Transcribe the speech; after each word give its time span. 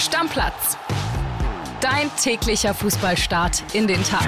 Stammplatz. 0.00 0.78
Dein 1.82 2.10
täglicher 2.16 2.72
Fußballstart 2.72 3.74
in 3.74 3.86
den 3.86 4.02
Tag. 4.02 4.26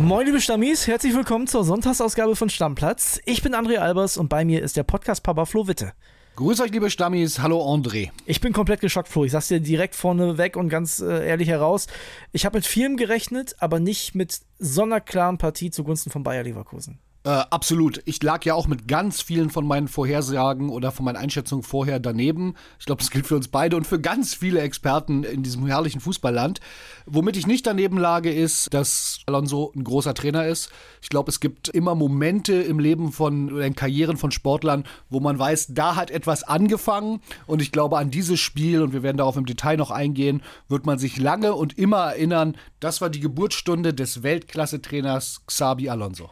Moin 0.00 0.26
liebe 0.26 0.40
Stammis, 0.40 0.88
herzlich 0.88 1.14
willkommen 1.14 1.46
zur 1.46 1.62
Sonntagsausgabe 1.62 2.34
von 2.34 2.50
Stammplatz. 2.50 3.20
Ich 3.26 3.42
bin 3.42 3.54
André 3.54 3.76
Albers 3.76 4.16
und 4.16 4.28
bei 4.28 4.44
mir 4.44 4.60
ist 4.60 4.76
der 4.76 4.82
Podcast-Papa 4.82 5.44
Flo 5.44 5.68
Witte. 5.68 5.92
Grüß 6.34 6.60
euch, 6.60 6.72
liebe 6.72 6.90
Stammis. 6.90 7.38
Hallo, 7.38 7.62
André. 7.62 8.10
Ich 8.26 8.40
bin 8.40 8.52
komplett 8.52 8.80
geschockt, 8.80 9.06
Flo. 9.06 9.24
Ich 9.24 9.30
sag's 9.30 9.46
dir 9.46 9.60
direkt 9.60 9.94
vorne 9.94 10.36
weg 10.36 10.56
und 10.56 10.68
ganz 10.68 10.98
äh, 10.98 11.28
ehrlich 11.28 11.48
heraus. 11.48 11.86
Ich 12.32 12.44
habe 12.44 12.58
mit 12.58 12.66
vielem 12.66 12.96
gerechnet, 12.96 13.54
aber 13.60 13.78
nicht 13.78 14.16
mit 14.16 14.40
so 14.58 14.82
einer 14.82 15.00
klaren 15.00 15.38
Partie 15.38 15.70
zugunsten 15.70 16.10
von 16.10 16.24
Bayer 16.24 16.42
Leverkusen. 16.42 16.98
Äh, 17.22 17.28
absolut. 17.28 18.00
Ich 18.06 18.22
lag 18.22 18.46
ja 18.46 18.54
auch 18.54 18.66
mit 18.66 18.88
ganz 18.88 19.20
vielen 19.20 19.50
von 19.50 19.66
meinen 19.66 19.88
Vorhersagen 19.88 20.70
oder 20.70 20.90
von 20.90 21.04
meinen 21.04 21.18
Einschätzungen 21.18 21.62
vorher 21.62 22.00
daneben. 22.00 22.54
Ich 22.78 22.86
glaube, 22.86 23.00
das 23.00 23.10
gilt 23.10 23.26
für 23.26 23.36
uns 23.36 23.48
beide 23.48 23.76
und 23.76 23.86
für 23.86 24.00
ganz 24.00 24.32
viele 24.32 24.60
Experten 24.62 25.24
in 25.24 25.42
diesem 25.42 25.66
herrlichen 25.66 26.00
Fußballland. 26.00 26.60
Womit 27.04 27.36
ich 27.36 27.46
nicht 27.46 27.66
daneben 27.66 27.98
lage, 27.98 28.32
ist, 28.32 28.72
dass 28.72 29.18
Alonso 29.26 29.70
ein 29.76 29.84
großer 29.84 30.14
Trainer 30.14 30.46
ist. 30.46 30.70
Ich 31.02 31.10
glaube, 31.10 31.30
es 31.30 31.40
gibt 31.40 31.68
immer 31.68 31.94
Momente 31.94 32.54
im 32.54 32.78
Leben 32.78 33.12
von 33.12 33.52
oder 33.52 33.66
in 33.66 33.74
Karrieren 33.74 34.16
von 34.16 34.30
Sportlern, 34.30 34.84
wo 35.10 35.20
man 35.20 35.38
weiß, 35.38 35.74
da 35.74 35.96
hat 35.96 36.10
etwas 36.10 36.42
angefangen. 36.42 37.20
Und 37.46 37.60
ich 37.60 37.70
glaube, 37.70 37.98
an 37.98 38.10
dieses 38.10 38.40
Spiel, 38.40 38.80
und 38.80 38.94
wir 38.94 39.02
werden 39.02 39.18
darauf 39.18 39.36
im 39.36 39.44
Detail 39.44 39.76
noch 39.76 39.90
eingehen, 39.90 40.42
wird 40.68 40.86
man 40.86 40.98
sich 40.98 41.18
lange 41.18 41.54
und 41.54 41.76
immer 41.76 41.98
erinnern, 41.98 42.56
das 42.80 43.02
war 43.02 43.10
die 43.10 43.20
Geburtsstunde 43.20 43.92
des 43.92 44.22
Weltklasse-Trainers 44.22 45.42
Xabi 45.46 45.90
Alonso. 45.90 46.30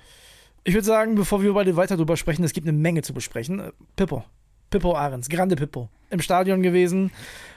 Ich 0.68 0.74
würde 0.74 0.84
sagen, 0.84 1.14
bevor 1.14 1.40
wir 1.40 1.54
beide 1.54 1.76
weiter 1.76 1.96
drüber 1.96 2.18
sprechen, 2.18 2.44
es 2.44 2.52
gibt 2.52 2.68
eine 2.68 2.76
Menge 2.76 3.00
zu 3.00 3.14
besprechen. 3.14 3.58
Äh, 3.58 3.72
Pippo. 3.96 4.22
Pippo 4.68 4.94
Ahrens, 4.94 5.30
Grande 5.30 5.56
Pippo. 5.56 5.88
Im 6.10 6.20
Stadion 6.20 6.60
gewesen, 6.60 7.10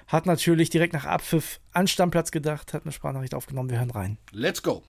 hat 0.08 0.26
natürlich 0.26 0.70
direkt 0.70 0.94
nach 0.94 1.06
Abpfiff 1.06 1.60
an 1.74 1.88
Stammplatz 1.88 2.32
gedacht, 2.32 2.74
hat 2.74 2.84
eine 2.86 2.94
Sprachnachricht 2.94 3.36
aufgenommen. 3.36 3.70
Wir 3.70 3.80
hören 3.80 3.92
rein. 3.92 4.18
Let's 4.32 4.64
go. 4.64 4.84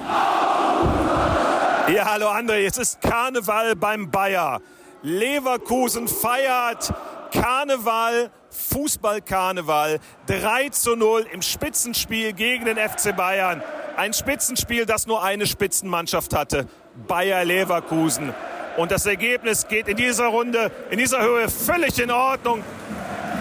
Ja, 0.00 2.06
hallo 2.06 2.28
André, 2.28 2.64
es 2.64 2.78
ist 2.78 3.02
Karneval 3.02 3.76
beim 3.76 4.10
Bayer. 4.10 4.62
Leverkusen 5.02 6.08
feiert 6.08 6.94
Karneval, 7.30 8.30
Fußballkarneval. 8.48 10.00
3 10.28 10.70
zu 10.70 10.96
0 10.96 11.26
im 11.30 11.42
Spitzenspiel 11.42 12.32
gegen 12.32 12.64
den 12.64 12.78
FC 12.78 13.14
Bayern. 13.14 13.62
Ein 13.98 14.14
Spitzenspiel, 14.14 14.86
das 14.86 15.06
nur 15.06 15.22
eine 15.22 15.46
Spitzenmannschaft 15.46 16.34
hatte. 16.34 16.66
Bayer 17.06 17.44
Leverkusen. 17.44 18.34
Und 18.76 18.92
das 18.92 19.06
Ergebnis 19.06 19.66
geht 19.66 19.88
in 19.88 19.96
dieser 19.96 20.26
Runde, 20.26 20.70
in 20.90 20.98
dieser 20.98 21.22
Höhe 21.22 21.48
völlig 21.48 21.98
in 21.98 22.10
Ordnung. 22.10 22.62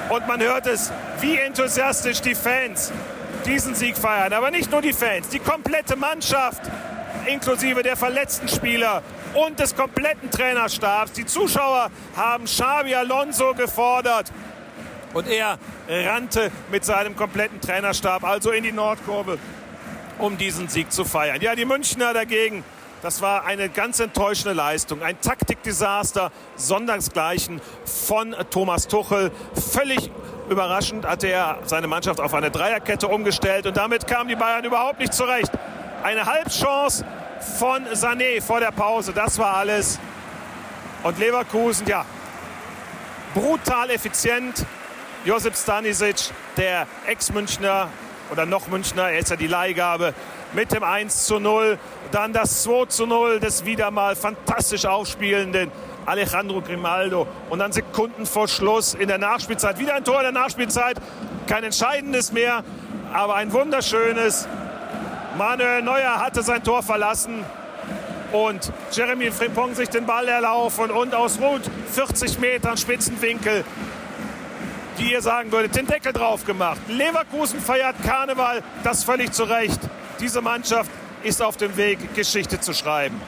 Und 0.09 0.27
man 0.27 0.41
hört 0.41 0.67
es, 0.67 0.91
wie 1.19 1.37
enthusiastisch 1.37 2.21
die 2.21 2.35
Fans 2.35 2.91
diesen 3.45 3.75
Sieg 3.75 3.97
feiern. 3.97 4.33
Aber 4.33 4.51
nicht 4.51 4.71
nur 4.71 4.81
die 4.81 4.93
Fans, 4.93 5.29
die 5.29 5.39
komplette 5.39 5.95
Mannschaft, 5.95 6.61
inklusive 7.27 7.83
der 7.83 7.97
verletzten 7.97 8.47
Spieler 8.47 9.03
und 9.33 9.59
des 9.59 9.75
kompletten 9.75 10.31
Trainerstabs. 10.31 11.11
Die 11.11 11.25
Zuschauer 11.25 11.91
haben 12.15 12.45
Xabi 12.45 12.95
Alonso 12.95 13.53
gefordert. 13.53 14.31
Und 15.13 15.27
er 15.27 15.57
rannte 15.87 16.51
mit 16.71 16.85
seinem 16.85 17.15
kompletten 17.15 17.61
Trainerstab 17.61 18.23
also 18.23 18.51
in 18.51 18.63
die 18.63 18.71
Nordkurve, 18.71 19.37
um 20.19 20.37
diesen 20.37 20.67
Sieg 20.67 20.91
zu 20.91 21.05
feiern. 21.05 21.41
Ja, 21.41 21.55
die 21.55 21.65
Münchner 21.65 22.13
dagegen 22.13 22.63
das 23.01 23.21
war 23.21 23.45
eine 23.45 23.69
ganz 23.69 23.99
enttäuschende 23.99 24.53
Leistung. 24.53 25.03
Ein 25.03 25.19
Taktikdesaster, 25.21 26.31
sondersgleichen 26.55 27.61
von 27.85 28.35
Thomas 28.49 28.87
Tuchel. 28.87 29.31
Völlig 29.71 30.11
überraschend 30.49 31.05
hat 31.05 31.23
er 31.23 31.59
seine 31.65 31.87
Mannschaft 31.87 32.19
auf 32.19 32.33
eine 32.33 32.49
Dreierkette 32.49 33.07
umgestellt 33.07 33.67
und 33.67 33.77
damit 33.77 34.07
kamen 34.07 34.29
die 34.29 34.35
Bayern 34.35 34.63
überhaupt 34.63 34.99
nicht 34.99 35.13
zurecht. 35.13 35.51
Eine 36.03 36.25
Halbchance 36.25 37.05
von 37.59 37.85
Sané 37.87 38.41
vor 38.41 38.59
der 38.59 38.71
Pause, 38.71 39.13
das 39.13 39.37
war 39.37 39.57
alles. 39.57 39.99
Und 41.03 41.19
Leverkusen, 41.19 41.87
ja, 41.87 42.05
brutal 43.33 43.89
effizient. 43.91 44.65
Josip 45.25 45.55
Stanisic, 45.55 46.31
der 46.55 46.87
Ex-Münchner 47.05 47.89
oder 48.31 48.45
noch 48.45 48.67
Münchner, 48.67 49.09
er 49.09 49.19
ist 49.19 49.29
ja 49.29 49.35
die 49.35 49.47
Leihgabe, 49.47 50.13
mit 50.53 50.71
dem 50.71 50.83
1 50.83 51.25
zu 51.25 51.39
0. 51.39 51.77
Dann 52.11 52.33
das 52.33 52.63
2 52.63 52.85
zu 52.85 53.05
0 53.05 53.39
des 53.39 53.65
wieder 53.65 53.91
mal 53.91 54.15
fantastisch 54.15 54.85
aufspielenden 54.85 55.71
Alejandro 56.05 56.61
Grimaldo. 56.61 57.27
Und 57.49 57.59
dann 57.59 57.71
Sekunden 57.71 58.25
vor 58.25 58.47
Schluss 58.47 58.93
in 58.93 59.07
der 59.07 59.17
Nachspielzeit. 59.17 59.77
Wieder 59.79 59.95
ein 59.95 60.03
Tor 60.03 60.17
in 60.17 60.23
der 60.23 60.31
Nachspielzeit. 60.31 60.97
Kein 61.47 61.63
entscheidendes 61.63 62.31
mehr, 62.31 62.63
aber 63.13 63.35
ein 63.35 63.51
wunderschönes. 63.51 64.47
Manuel 65.37 65.81
Neuer 65.81 66.19
hatte 66.19 66.41
sein 66.43 66.63
Tor 66.63 66.81
verlassen. 66.81 67.43
Und 68.31 68.73
Jeremy 68.91 69.31
Frimpong 69.31 69.75
sich 69.75 69.89
den 69.89 70.05
Ball 70.05 70.27
erlaufen 70.27 70.91
und 70.91 71.15
aus 71.15 71.39
rund 71.39 71.69
40 71.91 72.39
Metern 72.39 72.75
Spitzenwinkel, 72.75 73.63
die 74.97 75.13
ihr 75.13 75.21
sagen 75.21 75.51
würdet, 75.51 75.75
den 75.75 75.87
Deckel 75.87 76.11
drauf 76.11 76.43
gemacht. 76.43 76.79
Leverkusen 76.89 77.61
feiert 77.61 77.95
Karneval, 78.03 78.63
das 78.83 79.05
völlig 79.05 79.31
zu 79.31 79.45
Recht. 79.45 79.79
Diese 80.19 80.41
Mannschaft 80.41 80.89
ist 81.23 81.41
auf 81.43 81.57
dem 81.57 81.77
Weg, 81.77 82.15
Geschichte 82.15 82.59
zu 82.59 82.73
schreiben. 82.73 83.21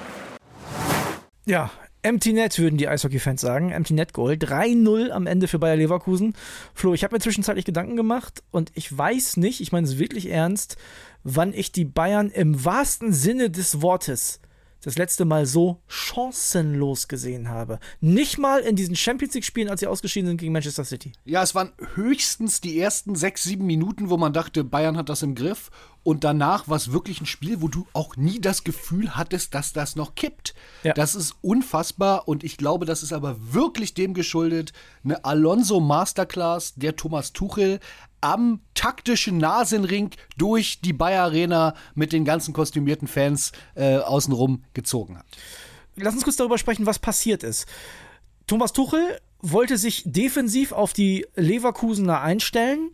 Ja, 1.46 1.70
Empty 2.02 2.34
Net 2.34 2.58
würden 2.58 2.78
die 2.78 2.88
Eishockey-Fans 2.88 3.42
sagen. 3.42 3.72
Empty 3.72 3.94
Net 3.94 4.14
Goal. 4.14 4.34
3-0 4.34 5.10
am 5.10 5.28
Ende 5.28 5.48
für 5.48 5.60
Bayer 5.60 5.76
Leverkusen. 5.76 6.34
Flo, 6.74 6.94
ich 6.94 7.04
habe 7.04 7.16
mir 7.16 7.20
zwischenzeitlich 7.20 7.66
Gedanken 7.66 7.96
gemacht 7.96 8.42
und 8.52 8.72
ich 8.74 8.96
weiß 8.96 9.38
nicht, 9.38 9.62
ich 9.62 9.72
meine 9.72 9.86
es 9.86 10.00
wirklich 10.00 10.30
ernst, 10.30 10.78
wann 11.24 11.54
ich 11.54 11.72
die 11.72 11.86
Bayern 11.86 12.32
im 12.32 12.64
wahrsten 12.64 13.14
Sinne 13.14 13.50
des 13.50 13.82
Wortes 13.82 14.40
das 14.82 14.98
letzte 14.98 15.26
Mal 15.26 15.46
so 15.46 15.82
chancenlos 15.88 17.08
gesehen 17.08 17.50
habe. 17.50 17.80
Nicht 18.00 18.38
mal 18.38 18.62
in 18.62 18.76
diesen 18.76 18.96
Champions 18.96 19.34
League-Spielen, 19.34 19.70
als 19.70 19.82
sie 19.82 19.88
ausgeschieden 19.88 20.28
sind 20.28 20.38
gegen 20.38 20.54
Manchester 20.54 20.86
City. 20.86 21.12
Ja, 21.26 21.44
es 21.44 21.56
waren 21.56 21.74
höchstens 21.96 22.62
die 22.62 22.80
ersten 22.80 23.16
sechs, 23.16 23.44
sieben 23.44 23.66
Minuten, 23.66 24.10
wo 24.10 24.18
man 24.18 24.34
dachte, 24.34 24.64
Bayern 24.64 24.98
hat 24.98 25.10
das 25.10 25.22
im 25.22 25.36
Griff. 25.36 25.70
Und 26.04 26.24
danach 26.24 26.70
war 26.70 26.78
es 26.78 26.94
wirklich 26.94 27.20
ein 27.20 27.26
Spiel, 27.26 27.62
wo 27.62 27.68
du 27.68 27.86
auch 27.92 28.16
nie 28.16 28.40
das 28.40 28.64
Gefühl 28.64 29.18
hattest, 29.18 29.54
dass 29.54 29.74
das 29.74 29.98
noch 29.98 30.16
kippt. 30.16 30.56
Ja. 30.84 30.94
Das 30.94 31.14
ist 31.14 31.36
unfassbar 31.42 32.28
und 32.28 32.44
ich 32.44 32.58
glaube, 32.58 32.86
das 32.86 33.04
ist 33.04 33.12
aber 33.12 33.36
wirklich 33.54 33.94
dem 33.94 34.14
geschuldet. 34.14 34.72
Eine 35.04 35.26
Alonso 35.26 35.82
Masterclass, 35.82 36.74
der 36.76 36.96
Thomas 36.96 37.34
Tuchel 37.34 37.80
am 38.22 38.62
taktischen 38.74 39.38
Nasenring 39.38 40.12
durch 40.38 40.82
die 40.82 40.94
Bayer 40.94 41.24
Arena 41.24 41.76
mit 41.96 42.14
den 42.14 42.26
ganzen 42.26 42.54
kostümierten 42.54 43.08
Fans 43.08 43.52
äh, 43.76 43.98
außenrum 43.98 44.64
gezogen 44.74 45.18
hat. 45.18 45.26
Lass 45.96 46.14
uns 46.14 46.24
kurz 46.24 46.38
darüber 46.38 46.58
sprechen, 46.58 46.86
was 46.86 47.00
passiert 47.00 47.44
ist. 47.44 47.68
Thomas 48.48 48.74
Tuchel 48.74 49.20
wollte 49.42 49.78
sich 49.78 50.04
defensiv 50.06 50.72
auf 50.72 50.94
die 50.94 51.26
Leverkusener 51.36 52.22
einstellen, 52.22 52.92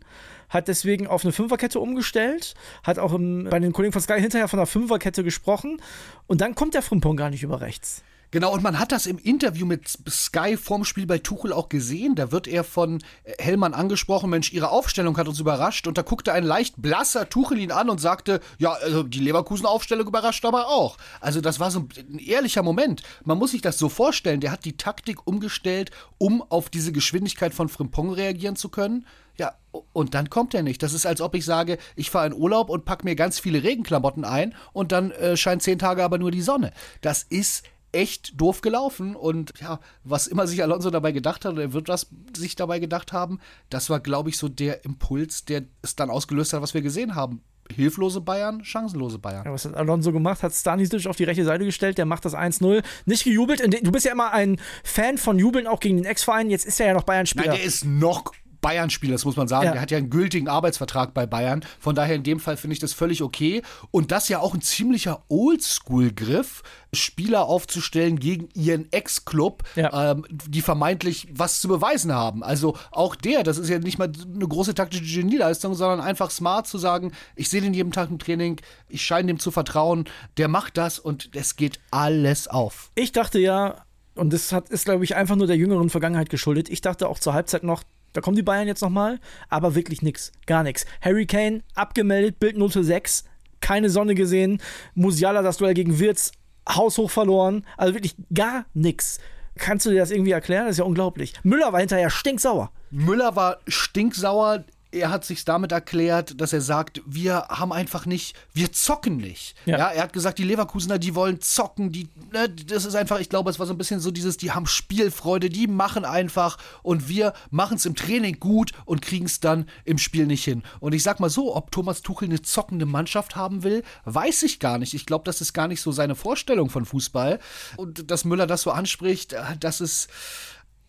hat 0.48 0.68
deswegen 0.68 1.06
auf 1.06 1.24
eine 1.24 1.32
Fünferkette 1.32 1.80
umgestellt, 1.80 2.54
hat 2.82 2.98
auch 2.98 3.12
im, 3.12 3.44
bei 3.50 3.58
den 3.58 3.72
Kollegen 3.72 3.92
von 3.92 4.02
Sky 4.02 4.20
hinterher 4.20 4.48
von 4.48 4.58
einer 4.58 4.66
Fünferkette 4.66 5.24
gesprochen 5.24 5.80
und 6.26 6.40
dann 6.40 6.54
kommt 6.54 6.74
der 6.74 6.82
Frimpong 6.82 7.16
gar 7.16 7.30
nicht 7.30 7.42
über 7.42 7.60
rechts. 7.60 8.02
Genau, 8.30 8.52
und 8.52 8.62
man 8.62 8.78
hat 8.78 8.92
das 8.92 9.06
im 9.06 9.18
Interview 9.18 9.66
mit 9.66 9.88
Sky 10.08 10.56
vorm 10.56 10.84
Spiel 10.84 11.06
bei 11.06 11.18
Tuchel 11.18 11.52
auch 11.52 11.68
gesehen. 11.68 12.14
Da 12.14 12.32
wird 12.32 12.48
er 12.48 12.64
von 12.64 13.02
Hellmann 13.38 13.74
angesprochen, 13.74 14.30
Mensch, 14.30 14.52
ihre 14.52 14.70
Aufstellung 14.70 15.16
hat 15.16 15.28
uns 15.28 15.40
überrascht. 15.40 15.86
Und 15.86 15.96
da 15.96 16.02
guckte 16.02 16.32
ein 16.32 16.44
leicht 16.44 16.74
blasser 16.76 17.28
Tuchel 17.28 17.58
ihn 17.58 17.72
an 17.72 17.88
und 17.88 18.00
sagte, 18.00 18.40
ja, 18.58 18.72
also 18.72 19.02
die 19.02 19.20
Leverkusen-Aufstellung 19.20 20.06
überrascht 20.06 20.44
aber 20.44 20.68
auch. 20.68 20.96
Also 21.20 21.40
das 21.40 21.60
war 21.60 21.70
so 21.70 21.86
ein 21.96 22.18
ehrlicher 22.18 22.62
Moment. 22.62 23.02
Man 23.24 23.38
muss 23.38 23.52
sich 23.52 23.62
das 23.62 23.78
so 23.78 23.88
vorstellen, 23.88 24.40
der 24.40 24.50
hat 24.52 24.64
die 24.64 24.76
Taktik 24.76 25.26
umgestellt, 25.26 25.90
um 26.18 26.42
auf 26.42 26.68
diese 26.68 26.92
Geschwindigkeit 26.92 27.54
von 27.54 27.68
Frimpong 27.68 28.12
reagieren 28.12 28.56
zu 28.56 28.68
können. 28.68 29.06
Ja, 29.38 29.54
und 29.92 30.14
dann 30.14 30.30
kommt 30.30 30.54
er 30.54 30.62
nicht. 30.62 30.82
Das 30.82 30.94
ist, 30.94 31.06
als 31.06 31.20
ob 31.20 31.34
ich 31.34 31.44
sage, 31.44 31.78
ich 31.94 32.10
fahre 32.10 32.28
in 32.28 32.32
Urlaub 32.32 32.70
und 32.70 32.86
packe 32.86 33.04
mir 33.04 33.14
ganz 33.14 33.38
viele 33.38 33.62
Regenklamotten 33.62 34.24
ein 34.24 34.54
und 34.72 34.92
dann 34.92 35.10
äh, 35.10 35.36
scheint 35.36 35.62
zehn 35.62 35.78
Tage 35.78 36.02
aber 36.02 36.18
nur 36.18 36.30
die 36.30 36.40
Sonne. 36.40 36.72
Das 37.02 37.22
ist 37.22 37.62
echt 37.92 38.40
doof 38.40 38.60
gelaufen. 38.60 39.16
Und 39.16 39.52
ja, 39.60 39.80
was 40.04 40.26
immer 40.26 40.46
sich 40.46 40.62
Alonso 40.62 40.90
dabei 40.90 41.12
gedacht 41.12 41.44
hat, 41.44 41.52
oder 41.52 41.62
er 41.62 41.72
wird 41.72 41.88
was 41.88 42.08
sich 42.36 42.56
dabei 42.56 42.78
gedacht 42.78 43.12
haben, 43.12 43.40
das 43.70 43.90
war, 43.90 44.00
glaube 44.00 44.30
ich, 44.30 44.38
so 44.38 44.48
der 44.48 44.84
Impuls, 44.84 45.44
der 45.44 45.64
es 45.82 45.96
dann 45.96 46.10
ausgelöst 46.10 46.52
hat, 46.52 46.62
was 46.62 46.74
wir 46.74 46.82
gesehen 46.82 47.14
haben. 47.14 47.42
Hilflose 47.74 48.20
Bayern, 48.20 48.62
chancenlose 48.64 49.18
Bayern. 49.18 49.44
Ja, 49.44 49.52
was 49.52 49.64
hat 49.64 49.74
Alonso 49.74 50.12
gemacht? 50.12 50.42
Hat 50.44 50.52
Stanisic 50.52 51.06
auf 51.06 51.16
die 51.16 51.24
rechte 51.24 51.44
Seite 51.44 51.64
gestellt, 51.64 51.98
der 51.98 52.06
macht 52.06 52.24
das 52.24 52.34
1-0. 52.34 52.84
Nicht 53.06 53.24
gejubelt. 53.24 53.60
Du 53.84 53.90
bist 53.90 54.06
ja 54.06 54.12
immer 54.12 54.32
ein 54.32 54.60
Fan 54.84 55.18
von 55.18 55.38
Jubeln, 55.38 55.66
auch 55.66 55.80
gegen 55.80 55.96
den 55.96 56.04
Ex-Verein. 56.04 56.48
Jetzt 56.48 56.64
ist 56.64 56.78
er 56.78 56.86
ja 56.86 56.94
noch 56.94 57.02
Bayern-Spieler. 57.02 57.48
Nein, 57.48 57.56
der 57.56 57.64
ist 57.64 57.84
noch 57.84 58.32
Bayern-Spieler, 58.60 59.12
das 59.12 59.24
muss 59.24 59.36
man 59.36 59.48
sagen. 59.48 59.66
Ja. 59.66 59.72
Der 59.72 59.80
hat 59.82 59.90
ja 59.90 59.98
einen 59.98 60.10
gültigen 60.10 60.48
Arbeitsvertrag 60.48 61.14
bei 61.14 61.26
Bayern. 61.26 61.64
Von 61.78 61.94
daher 61.94 62.14
in 62.14 62.22
dem 62.22 62.40
Fall 62.40 62.56
finde 62.56 62.74
ich 62.74 62.80
das 62.80 62.92
völlig 62.92 63.22
okay. 63.22 63.62
Und 63.90 64.12
das 64.12 64.28
ja 64.28 64.40
auch 64.40 64.54
ein 64.54 64.60
ziemlicher 64.62 65.22
Oldschool-Griff, 65.28 66.62
Spieler 66.92 67.46
aufzustellen 67.46 68.18
gegen 68.18 68.48
ihren 68.54 68.90
Ex-Club, 68.92 69.64
Ja. 69.74 70.12
ähm, 70.12 70.24
die 70.30 70.62
vermeintlich 70.62 71.28
was 71.32 71.60
zu 71.60 71.68
beweisen 71.68 72.12
haben. 72.12 72.42
Also 72.42 72.76
auch 72.90 73.14
der, 73.14 73.42
das 73.42 73.58
ist 73.58 73.68
ja 73.68 73.78
nicht 73.78 73.98
mal 73.98 74.10
eine 74.34 74.48
große 74.48 74.74
taktische 74.74 75.20
Genieleistung, 75.20 75.74
sondern 75.74 76.00
einfach 76.00 76.30
smart 76.30 76.66
zu 76.66 76.78
sagen, 76.78 77.12
ich 77.34 77.50
sehe 77.50 77.60
den 77.60 77.74
jeden 77.74 77.92
Tag 77.92 78.10
im 78.10 78.18
Training, 78.18 78.60
ich 78.88 79.04
scheine 79.04 79.28
dem 79.28 79.38
zu 79.38 79.50
vertrauen, 79.50 80.04
der 80.36 80.48
macht 80.48 80.76
das 80.76 80.98
und 80.98 81.30
es 81.34 81.56
geht 81.56 81.80
alles 81.90 82.48
auf. 82.48 82.90
Ich 82.94 83.12
dachte 83.12 83.38
ja, 83.38 83.84
und 84.14 84.32
das 84.32 84.52
hat, 84.52 84.70
ist, 84.70 84.86
glaube 84.86 85.04
ich, 85.04 85.14
einfach 85.14 85.36
nur 85.36 85.46
der 85.46 85.56
jüngeren 85.56 85.90
Vergangenheit 85.90 86.30
geschuldet. 86.30 86.70
Ich 86.70 86.80
dachte 86.80 87.08
auch 87.08 87.18
zur 87.18 87.34
Halbzeit 87.34 87.62
noch, 87.62 87.82
da 88.16 88.22
kommen 88.22 88.36
die 88.36 88.42
Bayern 88.42 88.66
jetzt 88.66 88.82
nochmal, 88.82 89.18
aber 89.48 89.74
wirklich 89.74 90.02
nix, 90.02 90.32
gar 90.46 90.62
nichts. 90.62 90.86
Harry 91.02 91.26
Kane 91.26 91.62
abgemeldet, 91.74 92.40
Bildnote 92.40 92.82
6, 92.82 93.24
keine 93.60 93.90
Sonne 93.90 94.14
gesehen. 94.14 94.60
Musiala 94.94 95.42
das 95.42 95.58
Duell 95.58 95.74
gegen 95.74 95.98
Wirtz, 95.98 96.32
haushoch 96.68 97.10
verloren. 97.10 97.66
Also 97.76 97.94
wirklich 97.94 98.16
gar 98.32 98.64
nichts. 98.74 99.18
Kannst 99.56 99.86
du 99.86 99.90
dir 99.90 100.00
das 100.00 100.10
irgendwie 100.10 100.32
erklären? 100.32 100.64
Das 100.64 100.72
ist 100.72 100.78
ja 100.78 100.84
unglaublich. 100.84 101.34
Müller 101.42 101.72
war 101.72 101.80
hinterher 101.80 102.10
stinksauer. 102.10 102.70
Müller 102.90 103.36
war 103.36 103.58
stinksauer. 103.66 104.64
Er 104.96 105.10
hat 105.10 105.24
sich 105.24 105.44
damit 105.44 105.72
erklärt, 105.72 106.40
dass 106.40 106.52
er 106.52 106.60
sagt, 106.60 107.02
wir 107.06 107.46
haben 107.48 107.72
einfach 107.72 108.06
nicht, 108.06 108.36
wir 108.52 108.72
zocken 108.72 109.18
nicht. 109.18 109.54
Ja. 109.66 109.78
Ja. 109.78 109.88
er 109.88 110.02
hat 110.04 110.12
gesagt, 110.12 110.38
die 110.38 110.44
Leverkusener, 110.44 110.98
die 110.98 111.14
wollen 111.14 111.40
zocken, 111.40 111.92
die, 111.92 112.08
ne, 112.32 112.48
das 112.48 112.84
ist 112.84 112.94
einfach, 112.94 113.20
ich 113.20 113.28
glaube, 113.28 113.50
es 113.50 113.58
war 113.58 113.66
so 113.66 113.74
ein 113.74 113.78
bisschen 113.78 114.00
so 114.00 114.10
dieses, 114.10 114.36
die 114.36 114.52
haben 114.52 114.66
Spielfreude, 114.66 115.50
die 115.50 115.66
machen 115.66 116.04
einfach 116.04 116.58
und 116.82 117.08
wir 117.08 117.34
machen 117.50 117.76
es 117.76 117.86
im 117.86 117.94
Training 117.94 118.40
gut 118.40 118.72
und 118.84 119.02
kriegen 119.02 119.26
es 119.26 119.40
dann 119.40 119.68
im 119.84 119.98
Spiel 119.98 120.26
nicht 120.26 120.44
hin. 120.44 120.62
Und 120.80 120.94
ich 120.94 121.02
sag 121.02 121.20
mal 121.20 121.30
so, 121.30 121.54
ob 121.54 121.70
Thomas 121.70 122.02
Tuchel 122.02 122.28
eine 122.28 122.42
zockende 122.42 122.86
Mannschaft 122.86 123.36
haben 123.36 123.62
will, 123.62 123.82
weiß 124.04 124.42
ich 124.44 124.60
gar 124.60 124.78
nicht. 124.78 124.94
Ich 124.94 125.06
glaube, 125.06 125.24
das 125.24 125.40
ist 125.40 125.52
gar 125.52 125.68
nicht 125.68 125.80
so 125.80 125.92
seine 125.92 126.14
Vorstellung 126.14 126.70
von 126.70 126.84
Fußball. 126.84 127.38
Und 127.76 128.10
dass 128.10 128.24
Müller 128.24 128.46
das 128.46 128.62
so 128.62 128.70
anspricht, 128.70 129.34
äh, 129.34 129.42
das 129.60 129.80
ist 129.80 130.08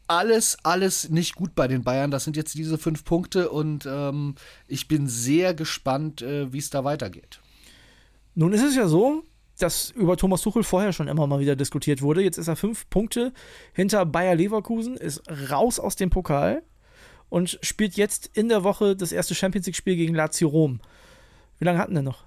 alles, 0.07 0.57
alles 0.63 1.09
nicht 1.09 1.35
gut 1.35 1.55
bei 1.55 1.67
den 1.67 1.83
Bayern. 1.83 2.11
Das 2.11 2.23
sind 2.23 2.37
jetzt 2.37 2.55
diese 2.55 2.77
fünf 2.77 3.03
Punkte 3.03 3.49
und 3.49 3.85
ähm, 3.85 4.35
ich 4.67 4.87
bin 4.87 5.07
sehr 5.07 5.53
gespannt, 5.53 6.21
äh, 6.21 6.51
wie 6.51 6.59
es 6.59 6.69
da 6.69 6.83
weitergeht. 6.83 7.39
Nun 8.35 8.53
ist 8.53 8.63
es 8.63 8.75
ja 8.75 8.87
so, 8.87 9.23
dass 9.57 9.89
über 9.91 10.17
Thomas 10.17 10.41
Tuchel 10.41 10.63
vorher 10.63 10.93
schon 10.93 11.07
immer 11.07 11.27
mal 11.27 11.39
wieder 11.39 11.55
diskutiert 11.55 12.01
wurde. 12.01 12.21
Jetzt 12.21 12.37
ist 12.37 12.47
er 12.47 12.55
fünf 12.55 12.89
Punkte 12.89 13.33
hinter 13.73 14.05
Bayer 14.05 14.35
Leverkusen, 14.35 14.95
ist 14.95 15.23
raus 15.49 15.79
aus 15.79 15.95
dem 15.95 16.09
Pokal 16.09 16.61
und 17.29 17.59
spielt 17.61 17.95
jetzt 17.95 18.29
in 18.33 18.49
der 18.49 18.63
Woche 18.63 18.95
das 18.95 19.11
erste 19.11 19.35
Champions 19.35 19.65
League-Spiel 19.65 19.95
gegen 19.95 20.13
Lazio 20.13 20.47
Rom. 20.47 20.79
Wie 21.59 21.65
lange 21.65 21.79
hatten 21.79 21.95
wir 21.95 22.03
noch? 22.03 22.26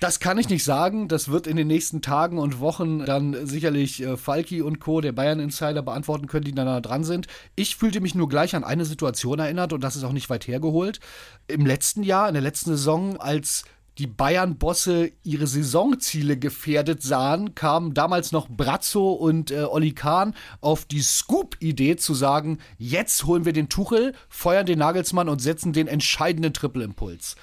Das 0.00 0.18
kann 0.18 0.38
ich 0.38 0.48
nicht 0.48 0.64
sagen. 0.64 1.08
Das 1.08 1.28
wird 1.28 1.46
in 1.46 1.58
den 1.58 1.66
nächsten 1.66 2.00
Tagen 2.00 2.38
und 2.38 2.58
Wochen 2.58 3.04
dann 3.04 3.46
sicherlich 3.46 4.02
äh, 4.02 4.16
Falki 4.16 4.62
und 4.62 4.80
Co., 4.80 5.02
der 5.02 5.12
Bayern-Insider, 5.12 5.82
beantworten 5.82 6.26
können, 6.26 6.46
die 6.46 6.54
da 6.54 6.64
nah 6.64 6.80
dran 6.80 7.04
sind. 7.04 7.26
Ich 7.54 7.76
fühlte 7.76 8.00
mich 8.00 8.14
nur 8.14 8.30
gleich 8.30 8.56
an 8.56 8.64
eine 8.64 8.86
Situation 8.86 9.38
erinnert 9.38 9.74
und 9.74 9.84
das 9.84 9.96
ist 9.96 10.04
auch 10.04 10.12
nicht 10.12 10.30
weit 10.30 10.48
hergeholt. 10.48 11.00
Im 11.48 11.66
letzten 11.66 12.02
Jahr, 12.02 12.28
in 12.28 12.34
der 12.34 12.42
letzten 12.42 12.70
Saison, 12.70 13.18
als 13.18 13.64
die 13.98 14.06
Bayern-Bosse 14.06 15.12
ihre 15.22 15.46
Saisonziele 15.46 16.38
gefährdet 16.38 17.02
sahen, 17.02 17.54
kamen 17.54 17.92
damals 17.92 18.32
noch 18.32 18.48
Brazzo 18.48 19.12
und 19.12 19.50
äh, 19.50 19.64
Oli 19.64 19.92
Kahn 19.92 20.34
auf 20.62 20.86
die 20.86 21.02
Scoop-Idee 21.02 21.96
zu 21.96 22.14
sagen, 22.14 22.58
jetzt 22.78 23.26
holen 23.26 23.44
wir 23.44 23.52
den 23.52 23.68
Tuchel, 23.68 24.14
feuern 24.30 24.64
den 24.64 24.78
Nagelsmann 24.78 25.28
und 25.28 25.42
setzen 25.42 25.74
den 25.74 25.88
entscheidenden 25.88 26.54
Triple-Impuls. 26.54 27.36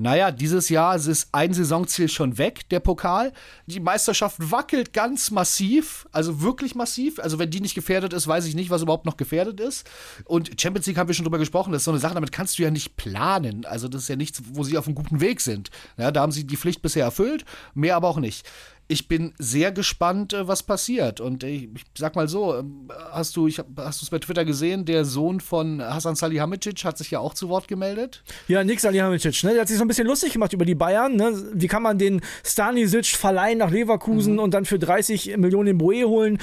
Naja, 0.00 0.30
dieses 0.30 0.70
Jahr 0.70 0.96
ist 0.96 1.28
ein 1.32 1.52
Saisonziel 1.52 2.08
schon 2.08 2.38
weg, 2.38 2.66
der 2.70 2.80
Pokal. 2.80 3.34
Die 3.66 3.80
Meisterschaft 3.80 4.38
wackelt 4.50 4.94
ganz 4.94 5.30
massiv, 5.30 6.08
also 6.10 6.40
wirklich 6.40 6.74
massiv. 6.74 7.18
Also 7.18 7.38
wenn 7.38 7.50
die 7.50 7.60
nicht 7.60 7.74
gefährdet 7.74 8.14
ist, 8.14 8.26
weiß 8.26 8.46
ich 8.46 8.54
nicht, 8.54 8.70
was 8.70 8.80
überhaupt 8.80 9.04
noch 9.04 9.18
gefährdet 9.18 9.60
ist. 9.60 9.86
Und 10.24 10.58
Champions 10.58 10.86
League 10.86 10.96
haben 10.96 11.08
wir 11.08 11.14
schon 11.14 11.26
drüber 11.26 11.36
gesprochen, 11.36 11.72
das 11.72 11.82
ist 11.82 11.84
so 11.84 11.90
eine 11.90 12.00
Sache, 12.00 12.14
damit 12.14 12.32
kannst 12.32 12.58
du 12.58 12.62
ja 12.62 12.70
nicht 12.70 12.96
planen. 12.96 13.66
Also 13.66 13.88
das 13.88 14.04
ist 14.04 14.08
ja 14.08 14.16
nichts, 14.16 14.40
wo 14.54 14.64
sie 14.64 14.78
auf 14.78 14.86
einem 14.86 14.94
guten 14.94 15.20
Weg 15.20 15.42
sind. 15.42 15.68
Ja, 15.98 16.10
da 16.10 16.22
haben 16.22 16.32
sie 16.32 16.46
die 16.46 16.56
Pflicht 16.56 16.80
bisher 16.80 17.04
erfüllt, 17.04 17.44
mehr 17.74 17.94
aber 17.94 18.08
auch 18.08 18.20
nicht. 18.20 18.48
Ich 18.90 19.06
bin 19.06 19.34
sehr 19.38 19.70
gespannt, 19.70 20.32
äh, 20.32 20.48
was 20.48 20.64
passiert. 20.64 21.20
Und 21.20 21.44
ich, 21.44 21.68
ich 21.72 21.84
sag 21.96 22.16
mal 22.16 22.26
so, 22.26 22.56
ähm, 22.56 22.90
hast 23.12 23.36
du 23.36 23.46
ich 23.46 23.60
hast 23.76 24.00
du 24.00 24.04
es 24.04 24.10
bei 24.10 24.18
Twitter 24.18 24.44
gesehen? 24.44 24.84
Der 24.84 25.04
Sohn 25.04 25.38
von 25.38 25.80
Hasan 25.80 26.16
Salihamidzic 26.16 26.84
hat 26.84 26.98
sich 26.98 27.12
ja 27.12 27.20
auch 27.20 27.34
zu 27.34 27.48
Wort 27.48 27.68
gemeldet. 27.68 28.24
Ja, 28.48 28.64
Nick 28.64 28.80
Salihamidzic, 28.80 29.44
ne? 29.44 29.52
Der 29.52 29.60
hat 29.60 29.68
sich 29.68 29.78
so 29.78 29.84
ein 29.84 29.88
bisschen 29.88 30.08
lustig 30.08 30.32
gemacht 30.32 30.52
über 30.52 30.64
die 30.64 30.74
Bayern. 30.74 31.14
Ne? 31.14 31.32
Wie 31.52 31.68
kann 31.68 31.84
man 31.84 31.98
den 31.98 32.20
Stanisic 32.44 33.06
verleihen 33.06 33.58
nach 33.58 33.70
Leverkusen 33.70 34.40
und 34.40 34.54
dann 34.54 34.64
für 34.64 34.80
30 34.80 35.36
Millionen 35.36 35.66
den 35.66 35.78
Boe 35.78 36.04
holen? 36.08 36.38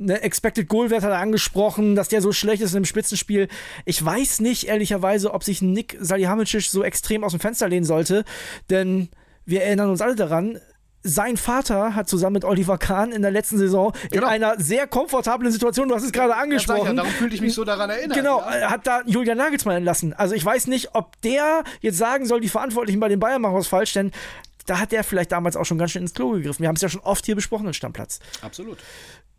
Ne, 0.00 0.22
Expected 0.22 0.68
Goal-Wert 0.68 1.02
hat 1.02 1.10
er 1.10 1.18
angesprochen, 1.18 1.96
dass 1.96 2.06
der 2.06 2.22
so 2.22 2.30
schlecht 2.30 2.62
ist 2.62 2.76
im 2.76 2.84
Spitzenspiel. 2.84 3.48
Ich 3.84 4.04
weiß 4.04 4.40
nicht, 4.40 4.68
ehrlicherweise, 4.68 5.34
ob 5.34 5.42
sich 5.42 5.62
Nick 5.62 5.96
Salihamidzic 6.00 6.62
so 6.62 6.84
extrem 6.84 7.24
aus 7.24 7.32
dem 7.32 7.40
Fenster 7.40 7.68
lehnen 7.68 7.84
sollte, 7.84 8.24
denn 8.70 9.08
wir 9.44 9.62
erinnern 9.62 9.90
uns 9.90 10.00
alle 10.00 10.14
daran, 10.14 10.60
sein 11.02 11.36
Vater 11.36 11.94
hat 11.94 12.08
zusammen 12.08 12.34
mit 12.34 12.44
Oliver 12.44 12.76
Kahn 12.78 13.12
in 13.12 13.22
der 13.22 13.30
letzten 13.30 13.56
Saison 13.58 13.92
Genau. 14.10 14.26
in 14.26 14.32
einer 14.32 14.60
sehr 14.60 14.86
komfortablen 14.86 15.50
Situation, 15.52 15.88
du 15.88 15.94
hast 15.94 16.02
es 16.02 16.12
gerade 16.12 16.34
angesprochen, 16.36 16.86
ja, 16.86 16.92
darum 16.92 17.10
fühlte 17.12 17.34
ich 17.34 17.40
mich 17.40 17.54
so 17.54 17.64
daran 17.64 17.88
erinnert. 17.90 18.16
Genau, 18.18 18.40
Ja. 18.40 18.50
er 18.50 18.70
hat 18.70 18.86
da 18.86 19.02
Julian 19.06 19.38
Nagelsmann 19.38 19.76
entlassen. 19.76 20.12
Also 20.12 20.34
ich 20.34 20.44
weiß 20.44 20.66
nicht, 20.66 20.94
ob 20.94 21.20
der 21.22 21.62
jetzt 21.80 21.98
sagen 21.98 22.26
soll, 22.26 22.40
die 22.40 22.48
Verantwortlichen 22.48 23.00
bei 23.00 23.08
den 23.08 23.20
Bayern 23.20 23.40
machen 23.40 23.54
was 23.54 23.68
falsch, 23.68 23.92
denn 23.92 24.10
da 24.66 24.80
hat 24.80 24.92
der 24.92 25.02
vielleicht 25.04 25.32
damals 25.32 25.56
auch 25.56 25.64
schon 25.64 25.78
ganz 25.78 25.92
schön 25.92 26.02
ins 26.02 26.12
Klo 26.14 26.30
gegriffen. 26.32 26.60
Wir 26.62 26.68
haben 26.68 26.76
es 26.76 26.82
ja 26.82 26.88
schon 26.90 27.00
oft 27.00 27.24
hier 27.24 27.34
besprochen, 27.36 27.64
den 27.64 27.74
Stammplatz. 27.74 28.18
Absolut. 28.42 28.78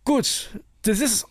Gut, 0.05 0.49
das 0.83 0.99
ist 1.01 1.27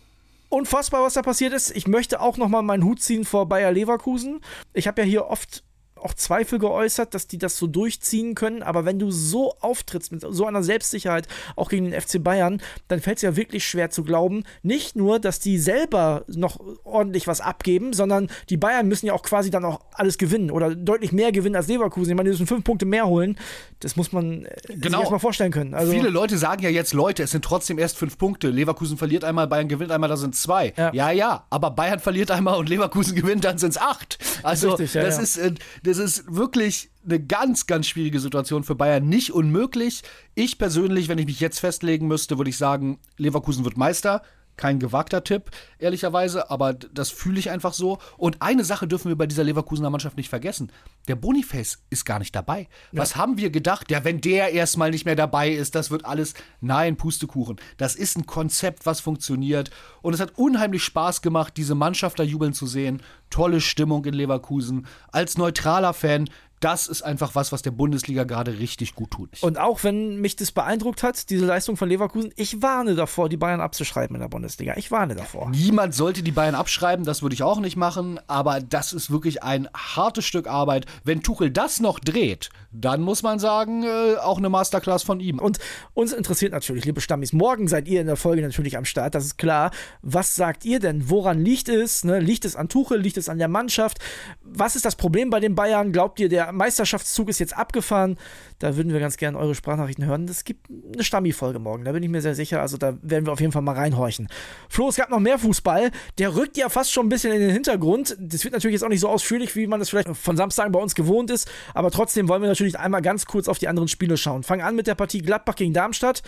unfassbar, 0.47 1.03
was 1.03 1.13
da 1.15 1.21
passiert 1.21 1.53
ist. 1.53 1.75
Ich 1.75 1.87
möchte 1.87 2.21
auch 2.21 2.37
noch 2.37 2.47
mal 2.47 2.61
meinen 2.61 2.83
Hut 2.83 3.01
ziehen 3.01 3.25
vor 3.25 3.47
Bayer 3.49 3.71
Leverkusen. 3.71 4.41
Ich 4.73 4.87
habe 4.87 5.01
ja 5.01 5.07
hier 5.07 5.25
oft 5.27 5.63
auch 6.01 6.13
Zweifel 6.13 6.59
geäußert, 6.59 7.13
dass 7.13 7.27
die 7.27 7.37
das 7.37 7.57
so 7.57 7.67
durchziehen 7.67 8.35
können. 8.35 8.63
Aber 8.63 8.85
wenn 8.85 8.99
du 8.99 9.11
so 9.11 9.53
auftrittst 9.59 10.11
mit 10.11 10.21
so 10.27 10.45
einer 10.45 10.63
Selbstsicherheit, 10.63 11.27
auch 11.55 11.69
gegen 11.69 11.91
den 11.91 11.99
FC 11.99 12.23
Bayern, 12.23 12.61
dann 12.87 12.99
fällt 12.99 13.17
es 13.17 13.21
ja 13.23 13.35
wirklich 13.35 13.65
schwer 13.67 13.89
zu 13.89 14.03
glauben, 14.03 14.43
nicht 14.63 14.95
nur, 14.95 15.19
dass 15.19 15.39
die 15.39 15.57
selber 15.57 16.23
noch 16.27 16.59
ordentlich 16.83 17.27
was 17.27 17.41
abgeben, 17.41 17.93
sondern 17.93 18.29
die 18.49 18.57
Bayern 18.57 18.87
müssen 18.87 19.05
ja 19.05 19.13
auch 19.13 19.23
quasi 19.23 19.49
dann 19.49 19.65
auch 19.65 19.81
alles 19.93 20.17
gewinnen 20.17 20.51
oder 20.51 20.75
deutlich 20.75 21.11
mehr 21.11 21.31
gewinnen 21.31 21.55
als 21.55 21.67
Leverkusen. 21.67 22.11
Ich 22.11 22.15
meine, 22.17 22.29
die 22.29 22.33
müssen 22.33 22.47
fünf 22.47 22.63
Punkte 22.63 22.85
mehr 22.85 23.07
holen. 23.07 23.37
Das 23.79 23.95
muss 23.95 24.11
man 24.11 24.45
äh, 24.45 24.55
sich 24.67 24.81
Genau. 24.81 24.99
erstmal 25.01 25.19
vorstellen 25.19 25.51
können. 25.51 25.73
Also, 25.73 25.91
Viele 25.91 26.09
Leute 26.09 26.37
sagen 26.37 26.63
ja 26.63 26.69
jetzt, 26.69 26.93
Leute, 26.93 27.23
es 27.23 27.31
sind 27.31 27.43
trotzdem 27.45 27.77
erst 27.77 27.97
fünf 27.97 28.17
Punkte. 28.17 28.49
Leverkusen 28.49 28.97
verliert 28.97 29.23
einmal, 29.23 29.47
Bayern 29.47 29.67
gewinnt 29.67 29.91
einmal, 29.91 30.09
da 30.09 30.17
sind 30.17 30.35
zwei. 30.35 30.73
Ja. 30.77 30.91
Ja, 30.93 31.11
ja, 31.11 31.45
aber 31.49 31.71
Bayern 31.71 31.99
verliert 31.99 32.31
einmal 32.31 32.57
und 32.57 32.69
Leverkusen 32.69 33.15
gewinnt, 33.19 33.43
dann 33.45 33.57
sind 33.57 33.71
es 33.71 33.77
acht. 33.77 34.17
Also 34.43 34.69
Richtig, 34.71 34.93
ja, 34.93 35.03
das, 35.03 35.17
ja. 35.17 35.21
Ist, 35.23 35.37
äh, 35.37 35.53
das 35.89 35.97
ist 35.97 36.35
wirklich 36.35 36.91
eine 37.03 37.19
ganz, 37.19 37.65
ganz 37.65 37.87
schwierige 37.87 38.19
Situation 38.19 38.63
für 38.63 38.75
Bayern. 38.75 39.09
Nicht 39.09 39.31
unmöglich. 39.31 40.03
Ich 40.35 40.57
persönlich, 40.57 41.07
wenn 41.07 41.17
ich 41.17 41.25
mich 41.25 41.39
jetzt 41.39 41.59
festlegen 41.59 42.07
müsste, 42.07 42.37
würde 42.37 42.51
ich 42.51 42.57
sagen, 42.57 42.99
Leverkusen 43.17 43.65
wird 43.65 43.77
Meister. 43.77 44.21
Kein 44.59 44.79
gewagter 44.79 45.23
Tipp, 45.23 45.51
ehrlicherweise, 45.77 46.51
aber 46.51 46.73
das 46.73 47.11
fühle 47.11 47.39
ich 47.39 47.49
einfach 47.49 47.71
so. 47.71 47.97
Und 48.17 48.41
eine 48.41 48.65
Sache 48.65 48.89
dürfen 48.89 49.07
wir 49.07 49.17
bei 49.17 49.25
dieser 49.25 49.45
Leverkusener 49.45 49.89
Mannschaft 49.89 50.17
nicht 50.17 50.27
vergessen. 50.27 50.69
Der 51.07 51.15
Boniface 51.15 51.79
ist 51.89 52.03
gar 52.03 52.19
nicht 52.19 52.35
dabei. 52.35 52.67
Was 52.91 53.15
haben 53.15 53.37
wir 53.37 53.51
gedacht? 53.51 53.89
Ja, 53.89 54.03
wenn 54.03 54.19
der 54.19 54.51
erstmal 54.51 54.91
nicht 54.91 55.05
mehr 55.05 55.15
dabei 55.15 55.49
ist, 55.49 55.75
das 55.75 55.91
wird 55.91 56.03
alles. 56.03 56.33
Nein, 56.59 56.97
Pustekuchen. 56.97 57.55
Das 57.77 57.95
ist 57.95 58.17
ein 58.17 58.25
Konzept, 58.25 58.85
was 58.85 58.99
funktioniert. 58.99 59.71
Und 60.01 60.13
es 60.13 60.19
hat 60.19 60.37
unheimlich 60.37 60.83
Spaß 60.83 61.21
gemacht, 61.21 61.53
diese 61.55 61.73
Mannschaft 61.73 62.19
da 62.19 62.23
jubeln 62.23 62.51
zu 62.51 62.67
sehen. 62.67 63.01
Tolle 63.29 63.61
Stimmung 63.61 64.03
in 64.03 64.13
Leverkusen. 64.13 64.87
Als 65.13 65.37
neutraler 65.37 65.93
Fan, 65.93 66.29
das 66.59 66.87
ist 66.87 67.01
einfach 67.01 67.35
was, 67.35 67.51
was 67.51 67.61
der 67.61 67.71
Bundesliga 67.71 68.23
gerade 68.23 68.59
richtig 68.59 68.95
gut 68.95 69.11
tut. 69.11 69.29
Und 69.41 69.57
auch 69.57 69.83
wenn 69.83 70.19
mich 70.19 70.35
das 70.35 70.51
beeindruckt 70.51 71.03
hat, 71.03 71.29
diese 71.29 71.45
Leistung 71.45 71.77
von 71.77 71.87
Leverkusen, 71.87 72.33
ich 72.35 72.61
warne 72.61 72.95
davor, 72.95 73.29
die 73.29 73.37
Bayern 73.37 73.61
abzuschreiben 73.61 74.15
in 74.15 74.21
der 74.21 74.27
Bundesliga. 74.27 74.73
Ich 74.75 74.91
warne 74.91 75.15
davor. 75.15 75.49
Niemand 75.49 75.95
sollte 75.95 76.21
die 76.21 76.31
Bayern 76.31 76.55
abschreiben, 76.55 77.05
das 77.05 77.21
würde 77.21 77.33
ich 77.33 77.43
auch 77.43 77.59
nicht 77.59 77.77
machen, 77.77 78.19
aber 78.27 78.59
das 78.59 78.93
ist 78.93 79.09
wirklich 79.09 79.43
ein 79.43 79.69
hartes 79.73 80.25
Stück 80.25 80.47
Arbeit. 80.47 80.85
Wenn 81.03 81.21
Tuchel 81.21 81.49
das 81.49 81.79
noch 81.79 81.99
dreht, 81.99 82.49
dann 82.71 83.01
muss 83.01 83.23
man 83.23 83.39
sagen, 83.39 83.83
äh, 83.83 84.17
auch 84.17 84.37
eine 84.37 84.49
Masterclass 84.49 85.03
von 85.03 85.19
ihm. 85.19 85.39
Und 85.39 85.59
uns 85.93 86.11
interessiert 86.11 86.51
natürlich, 86.51 86.85
liebe 86.85 87.01
Stammis, 87.01 87.33
morgen 87.33 87.67
seid 87.67 87.87
ihr 87.87 88.01
in 88.01 88.07
der 88.07 88.17
Folge 88.17 88.41
natürlich 88.41 88.77
am 88.77 88.85
Start, 88.85 89.15
das 89.15 89.25
ist 89.25 89.37
klar. 89.37 89.71
Was 90.01 90.35
sagt 90.35 90.65
ihr 90.65 90.79
denn? 90.79 91.09
Woran 91.09 91.39
liegt 91.39 91.69
es? 91.69 92.03
Ne? 92.03 92.19
Liegt 92.19 92.45
es 92.45 92.55
an 92.55 92.67
Tuchel? 92.67 92.99
Liegt 92.99 93.17
es 93.17 93.29
an 93.29 93.37
der 93.37 93.47
Mannschaft? 93.47 93.99
Was 94.41 94.75
ist 94.75 94.85
das 94.85 94.95
Problem 94.95 95.29
bei 95.29 95.39
den 95.39 95.55
Bayern? 95.55 95.91
Glaubt 95.91 96.19
ihr, 96.19 96.29
der 96.29 96.48
Meisterschaftszug 96.51 97.29
ist 97.29 97.39
jetzt 97.39 97.57
abgefahren. 97.57 98.17
Da 98.59 98.75
würden 98.75 98.93
wir 98.93 98.99
ganz 98.99 99.17
gerne 99.17 99.37
eure 99.37 99.55
Sprachnachrichten 99.55 100.05
hören. 100.05 100.27
Es 100.27 100.43
gibt 100.43 100.67
eine 100.69 101.03
Stammi-Folge 101.03 101.59
morgen, 101.59 101.85
da 101.85 101.91
bin 101.91 102.03
ich 102.03 102.09
mir 102.09 102.21
sehr 102.21 102.35
sicher. 102.35 102.61
Also 102.61 102.77
da 102.77 102.97
werden 103.01 103.25
wir 103.25 103.33
auf 103.33 103.39
jeden 103.39 103.51
Fall 103.51 103.61
mal 103.61 103.75
reinhorchen. 103.75 104.27
Flo, 104.69 104.89
es 104.89 104.95
gab 104.95 105.09
noch 105.09 105.19
mehr 105.19 105.39
Fußball. 105.39 105.91
Der 106.17 106.35
rückt 106.35 106.57
ja 106.57 106.69
fast 106.69 106.91
schon 106.91 107.05
ein 107.05 107.09
bisschen 107.09 107.33
in 107.33 107.39
den 107.39 107.51
Hintergrund. 107.51 108.17
Das 108.19 108.43
wird 108.43 108.53
natürlich 108.53 108.73
jetzt 108.73 108.83
auch 108.83 108.89
nicht 108.89 109.01
so 109.01 109.09
ausführlich, 109.09 109.55
wie 109.55 109.67
man 109.67 109.79
das 109.79 109.89
vielleicht 109.89 110.09
von 110.09 110.37
Samstagen 110.37 110.71
bei 110.71 110.79
uns 110.79 110.95
gewohnt 110.95 111.31
ist. 111.31 111.49
Aber 111.73 111.91
trotzdem 111.91 112.27
wollen 112.27 112.41
wir 112.41 112.49
natürlich 112.49 112.77
einmal 112.77 113.01
ganz 113.01 113.25
kurz 113.25 113.47
auf 113.47 113.59
die 113.59 113.67
anderen 113.67 113.87
Spiele 113.87 114.17
schauen. 114.17 114.43
Fangen 114.43 114.61
an 114.61 114.75
mit 114.75 114.87
der 114.87 114.95
Partie 114.95 115.21
Gladbach 115.21 115.55
gegen 115.55 115.73
Darmstadt. 115.73 116.23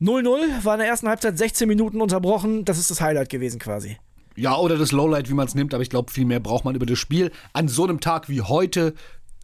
0-0 0.00 0.64
war 0.64 0.74
in 0.74 0.80
der 0.80 0.88
ersten 0.88 1.08
Halbzeit 1.08 1.38
16 1.38 1.68
Minuten 1.68 2.00
unterbrochen. 2.00 2.64
Das 2.64 2.78
ist 2.78 2.90
das 2.90 3.00
Highlight 3.00 3.28
gewesen 3.28 3.60
quasi. 3.60 3.96
Ja, 4.34 4.56
oder 4.56 4.78
das 4.78 4.92
Lowlight, 4.92 5.28
wie 5.28 5.34
man 5.34 5.46
es 5.46 5.54
nimmt, 5.54 5.74
aber 5.74 5.82
ich 5.82 5.90
glaube, 5.90 6.10
viel 6.10 6.24
mehr 6.24 6.40
braucht 6.40 6.64
man 6.64 6.74
über 6.74 6.86
das 6.86 6.98
Spiel. 6.98 7.30
An 7.52 7.68
so 7.68 7.84
einem 7.84 8.00
Tag 8.00 8.28
wie 8.28 8.40
heute, 8.40 8.94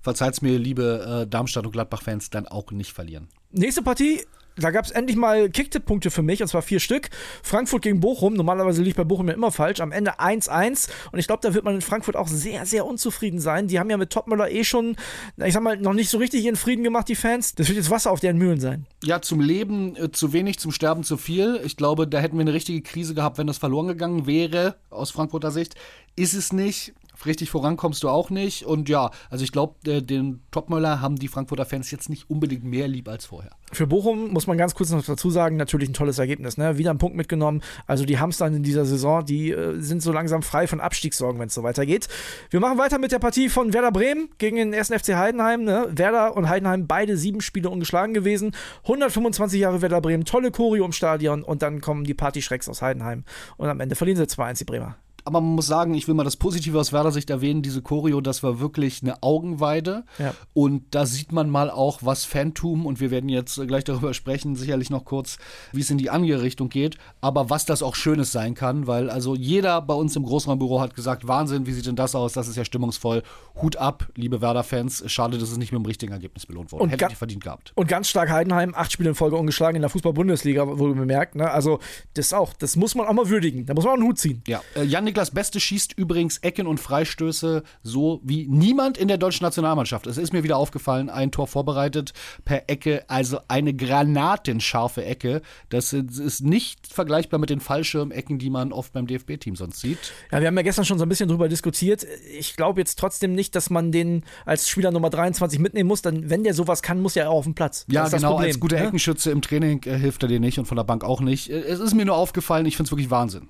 verzeiht's 0.03 0.43
mir, 0.43 0.59
liebe 0.59 1.25
äh, 1.25 1.31
Darmstadt- 1.31 1.67
und 1.67 1.73
Gladbach-Fans, 1.73 2.31
dann 2.31 2.47
auch 2.47 2.71
nicht 2.71 2.93
verlieren. 2.93 3.29
Nächste 3.51 3.83
Partie 3.83 4.21
da 4.59 4.71
gab 4.71 4.85
es 4.85 4.91
endlich 4.91 5.17
mal 5.17 5.49
Kicktipp-Punkte 5.49 6.11
für 6.11 6.23
mich, 6.23 6.43
und 6.43 6.49
zwar 6.49 6.63
vier 6.63 6.81
Stück. 6.81 7.11
Frankfurt 7.43 7.83
gegen 7.83 8.01
Bochum. 8.01 8.35
Normalerweise 8.35 8.83
liegt 8.83 8.97
bei 8.97 9.05
Bochum 9.05 9.29
ja 9.29 9.35
immer 9.35 9.53
falsch. 9.53 9.81
Am 9.81 9.93
Ende 9.93 10.19
1-1. 10.19 10.89
Und 11.13 11.19
ich 11.19 11.27
glaube, 11.27 11.41
da 11.43 11.55
wird 11.55 11.65
man 11.65 11.77
in 11.77 11.81
Frankfurt 11.81 12.17
auch 12.17 12.29
sehr, 12.29 12.67
sehr 12.67 12.85
unzufrieden 12.85 13.41
sein. 13.41 13.69
Die 13.69 13.79
haben 13.79 13.91
ja 13.91 13.97
mit 13.97 14.11
Topmüller 14.11 14.51
eh 14.51 14.65
schon, 14.65 14.97
ich 15.37 15.55
sag 15.55 15.63
mal, 15.63 15.77
noch 15.77 15.93
nicht 15.93 16.11
so 16.11 16.19
richtig 16.19 16.45
ihren 16.45 16.57
Frieden 16.57 16.83
gemacht, 16.83 17.09
die 17.09 17.15
Fans. 17.15 17.55
Das 17.55 17.69
wird 17.69 17.77
jetzt 17.77 17.91
Wasser 17.91 18.11
auf 18.11 18.21
deren 18.21 18.39
Mühlen 18.39 18.61
sein. 18.61 18.87
Ja, 19.05 19.23
zum 19.23 19.41
Leben 19.41 19.97
äh, 19.97 20.11
zu 20.11 20.33
wenig, 20.33 20.59
zum 20.59 20.73
Sterben 20.73 21.05
zu 21.05 21.17
viel. 21.17 21.61
Ich 21.65 21.77
glaube, 21.77 22.09
da 22.09 22.19
hätten 22.19 22.37
wir 22.37 22.43
eine 22.43 22.53
richtige 22.53 22.83
Krise 22.83 23.15
gehabt, 23.15 23.39
wenn 23.39 23.47
das 23.47 23.59
verloren 23.59 23.87
gegangen 23.87 24.27
wäre, 24.27 24.77
aus 24.91 25.11
Frankfurter 25.11 25.51
Sicht. 25.51 25.77
Ist 26.17 26.35
es 26.35 26.53
nicht 26.53 26.95
richtig 27.27 27.51
vorankommst 27.51 28.03
du 28.03 28.09
auch 28.09 28.31
nicht. 28.31 28.65
Und 28.65 28.89
ja, 28.89 29.11
also 29.31 29.45
ich 29.45 29.53
glaube, 29.53 29.77
den 29.85 30.41
Topmöller 30.51 31.01
haben 31.01 31.17
die 31.17 31.29
Frankfurter 31.29 31.65
Fans 31.65 31.91
jetzt 31.91 32.09
nicht 32.09 32.31
unbedingt 32.31 32.65
mehr 32.65 32.89
lieb 32.89 33.09
als 33.09 33.27
vorher. 33.27 33.51
Für 33.73 33.87
Bochum 33.87 34.33
muss 34.33 34.47
man 34.47 34.57
ganz 34.57 34.75
kurz 34.75 34.91
noch 34.91 35.05
dazu 35.05 35.31
sagen, 35.31 35.57
natürlich 35.57 35.91
ein 35.91 35.95
tolles 35.95 36.19
Ergebnis. 36.19 36.57
Ne? 36.57 36.79
Wieder 36.79 36.91
einen 36.91 36.99
Punkt 36.99 37.17
mitgenommen. 37.17 37.63
Also 37.87 38.05
die 38.05 38.19
dann 38.39 38.55
in 38.55 38.63
dieser 38.63 38.85
Saison, 38.85 39.25
die 39.25 39.51
äh, 39.51 39.81
sind 39.81 40.03
so 40.03 40.13
langsam 40.13 40.43
frei 40.43 40.67
von 40.67 40.81
Abstiegssorgen, 40.81 41.41
wenn 41.41 41.49
es 41.49 41.55
so 41.55 41.63
weitergeht. 41.63 42.09
Wir 42.51 42.61
machen 42.61 42.79
weiter 42.79 42.99
mit 42.99 43.13
der 43.13 43.19
Partie 43.19 43.49
von 43.49 43.73
Werder 43.73 43.93
Bremen 43.93 44.29
gegen 44.39 44.57
den 44.57 44.75
1. 44.75 44.89
FC 44.89 45.15
Heidenheim. 45.15 45.65
Ne? 45.65 45.89
Werder 45.91 46.37
und 46.37 46.49
Heidenheim 46.49 46.87
beide 46.87 47.17
sieben 47.17 47.41
Spiele 47.41 47.71
ungeschlagen 47.71 48.15
gewesen. 48.15 48.53
125 48.85 49.61
Jahre 49.61 49.83
Werder 49.83 50.01
Bremen, 50.01 50.25
tolle 50.25 50.51
Choreo 50.51 50.85
im 50.85 50.93
Stadion 50.93 51.43
und 51.43 51.63
dann 51.63 51.81
kommen 51.81 52.05
die 52.05 52.15
Party-Schrecks 52.15 52.69
aus 52.69 52.83
Heidenheim 52.83 53.25
und 53.57 53.69
am 53.69 53.81
Ende 53.81 53.95
verlieren 53.95 54.19
sie 54.19 54.25
2-1 54.25 54.59
die 54.59 54.65
Bremer 54.65 54.97
aber 55.25 55.41
man 55.41 55.55
muss 55.55 55.67
sagen, 55.67 55.95
ich 55.95 56.09
will 56.09 56.15
mal 56.15 56.25
das 56.25 56.37
Positive 56.37 56.79
aus 56.79 56.93
Werder 56.93 57.13
Sicht 57.13 57.31
erwähnen, 57.31 57.63
diese 57.63 57.83
Choreo, 57.83 58.21
das 58.21 58.43
war 58.43 58.61
wirklich 58.61 59.03
eine 59.03 59.23
Augenweide. 59.23 60.05
Ja. 60.19 60.35
Und 60.55 60.95
da 60.95 61.07
sieht 61.07 61.33
man 61.33 61.51
mal 61.51 61.71
auch, 61.71 62.01
was 62.03 62.25
Phantom, 62.25 62.87
und 62.87 63.01
wir 63.01 63.11
werden 63.11 63.29
jetzt 63.29 63.61
gleich 63.67 63.85
darüber 63.85 64.15
sprechen, 64.15 64.57
sicherlich 64.57 64.91
noch 64.91 65.05
kurz, 65.05 65.39
wie 65.73 65.81
es 65.81 65.91
in 65.91 65.99
die 65.99 66.11
andere 66.11 66.43
Richtung 66.43 66.69
geht, 66.69 66.97
aber 67.21 67.51
was 67.51 67.67
das 67.67 67.83
auch 67.83 67.95
Schönes 67.95 68.33
sein 68.33 68.55
kann, 68.55 68.87
weil 68.87 69.11
also 69.11 69.35
jeder 69.35 69.83
bei 69.83 69.95
uns 69.95 70.17
im 70.17 70.23
Großraumbüro 70.23 70.81
hat 70.81 70.95
gesagt, 70.95 71.29
Wahnsinn, 71.29 71.67
wie 71.67 71.73
sieht 71.73 71.87
denn 71.87 71.97
das 71.97 72.15
aus? 72.15 72.33
Das 72.33 72.49
ist 72.49 72.57
ja 72.57 72.65
stimmungsvoll. 72.65 73.23
Hut 73.61 73.77
ab, 73.77 74.09
liebe 74.15 74.41
Werder-Fans. 74.41 75.05
Schade, 75.07 75.39
dass 75.39 75.51
es 75.51 75.59
nicht 75.59 75.73
mit 75.73 75.81
dem 75.81 75.87
richtigen 75.87 76.13
Ergebnis 76.13 76.47
belohnt 76.47 76.73
wurde. 76.73 76.85
Und 76.85 76.91
Hätte 76.91 77.07
ich 77.11 77.17
verdient 77.17 77.45
gehabt. 77.45 77.73
Und 77.75 77.89
ganz 77.89 78.09
stark 78.09 78.31
Heidenheim, 78.31 78.75
acht 78.75 78.93
Spiele 78.93 79.11
in 79.11 79.15
Folge 79.15 79.37
ungeschlagen 79.37 79.77
in 79.77 79.83
der 79.83 79.91
Fußball-Bundesliga, 79.91 80.79
wurde 80.79 80.95
bemerkt. 80.95 81.35
Ne? 81.35 81.51
Also 81.51 81.81
das 82.15 82.33
auch, 82.33 82.55
das 82.55 82.77
muss 82.77 82.95
man 82.95 83.07
auch 83.07 83.13
mal 83.13 83.29
würdigen. 83.29 83.67
Da 83.67 83.75
muss 83.75 83.85
man 83.85 83.93
auch 83.93 83.99
einen 83.99 84.07
Hut 84.07 84.19
ziehen. 84.19 84.43
Ja, 84.47 84.63
äh, 84.75 84.85
Janik 84.85 85.18
Niklas 85.19 85.31
Beste 85.33 85.59
schießt 85.59 85.95
übrigens 85.99 86.39
Ecken 86.39 86.69
und 86.69 86.79
Freistöße 86.79 87.65
so 87.83 88.21
wie 88.23 88.47
niemand 88.47 88.97
in 88.97 89.09
der 89.09 89.19
deutschen 89.19 89.43
Nationalmannschaft. 89.43 90.07
Es 90.07 90.17
ist 90.17 90.33
mir 90.33 90.45
wieder 90.45 90.57
aufgefallen, 90.57 91.11
ein 91.11 91.33
Tor 91.33 91.49
vorbereitet 91.49 92.13
per 92.45 92.71
Ecke, 92.71 93.05
also 93.09 93.41
eine 93.49 93.75
granatenscharfe 93.75 95.05
Ecke. 95.05 95.43
Das 95.71 95.93
ist 95.93 96.43
nicht 96.43 96.87
vergleichbar 96.87 97.41
mit 97.41 97.51
den 97.51 97.59
Fallschirmecken, 97.59 98.39
die 98.39 98.49
man 98.49 98.73
oft 98.73 98.93
beim 98.93 99.09
DFB-Team 99.09 99.57
sonst 99.57 99.81
sieht. 99.81 99.99
Ja, 100.31 100.39
wir 100.39 100.47
haben 100.47 100.57
ja 100.57 100.63
gestern 100.63 100.85
schon 100.85 100.99
so 100.99 101.05
ein 101.05 101.09
bisschen 101.09 101.29
drüber 101.29 101.49
diskutiert. 101.49 102.07
Ich 102.39 102.55
glaube 102.55 102.81
jetzt 102.81 102.97
trotzdem 102.97 103.35
nicht, 103.35 103.57
dass 103.57 103.71
man 103.71 103.91
den 103.91 104.23
als 104.47 104.69
Spieler 104.69 104.93
Nummer 104.93 105.11
23 105.11 105.59
mitnehmen 105.59 105.89
muss. 105.89 106.01
Denn 106.01 106.31
wenn 106.31 106.45
der 106.45 106.55
sowas 106.55 106.81
kann, 106.81 107.03
muss 107.03 107.17
er 107.17 107.29
auch 107.29 107.39
auf 107.39 107.45
den 107.45 107.57
Platz. 107.57 107.87
Ja, 107.91 108.07
genau. 108.07 108.37
als 108.37 108.61
guter 108.61 108.77
ne? 108.77 108.87
Eckenschütze 108.87 109.33
im 109.33 109.43
Training 109.43 109.83
äh, 109.85 109.99
hilft 109.99 110.23
er 110.23 110.29
dir 110.29 110.39
nicht 110.39 110.61
und 110.61 110.67
von 110.67 110.77
der 110.77 110.85
Bank 110.85 111.03
auch 111.03 111.21
nicht. 111.21 111.51
Es 111.51 111.81
ist 111.81 111.95
mir 111.95 112.05
nur 112.05 112.15
aufgefallen, 112.15 112.67
ich 112.67 112.77
finde 112.77 112.87
es 112.87 112.93
wirklich 112.93 113.11
Wahnsinn. 113.11 113.49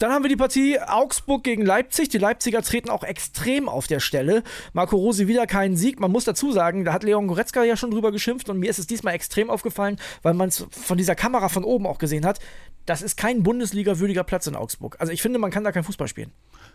Dann 0.00 0.12
haben 0.12 0.24
wir 0.24 0.30
die 0.30 0.36
Partie 0.36 0.80
Augsburg 0.80 1.44
gegen 1.44 1.64
Leipzig. 1.64 2.08
Die 2.08 2.16
Leipziger 2.16 2.62
treten 2.62 2.88
auch 2.88 3.04
extrem 3.04 3.68
auf 3.68 3.86
der 3.86 4.00
Stelle. 4.00 4.42
Marco 4.72 4.96
Rose 4.96 5.28
wieder 5.28 5.46
keinen 5.46 5.76
Sieg. 5.76 6.00
Man 6.00 6.10
muss 6.10 6.24
dazu 6.24 6.52
sagen, 6.52 6.86
da 6.86 6.94
hat 6.94 7.04
Leon 7.04 7.28
Goretzka 7.28 7.64
ja 7.64 7.76
schon 7.76 7.90
drüber 7.90 8.10
geschimpft 8.10 8.48
und 8.48 8.58
mir 8.58 8.70
ist 8.70 8.78
es 8.78 8.86
diesmal 8.86 9.12
extrem 9.12 9.50
aufgefallen, 9.50 9.98
weil 10.22 10.32
man 10.32 10.48
es 10.48 10.66
von 10.70 10.96
dieser 10.96 11.14
Kamera 11.14 11.50
von 11.50 11.64
oben 11.64 11.86
auch 11.86 11.98
gesehen 11.98 12.24
hat. 12.24 12.38
Das 12.86 13.02
ist 13.02 13.18
kein 13.18 13.42
Bundesliga-würdiger 13.42 14.24
Platz 14.24 14.46
in 14.46 14.56
Augsburg. 14.56 14.96
Also 14.98 15.12
ich 15.12 15.20
finde, 15.20 15.38
man 15.38 15.50
kann 15.50 15.64
da 15.64 15.70
kein 15.70 15.84
Fußball 15.84 16.08
spielen. 16.08 16.32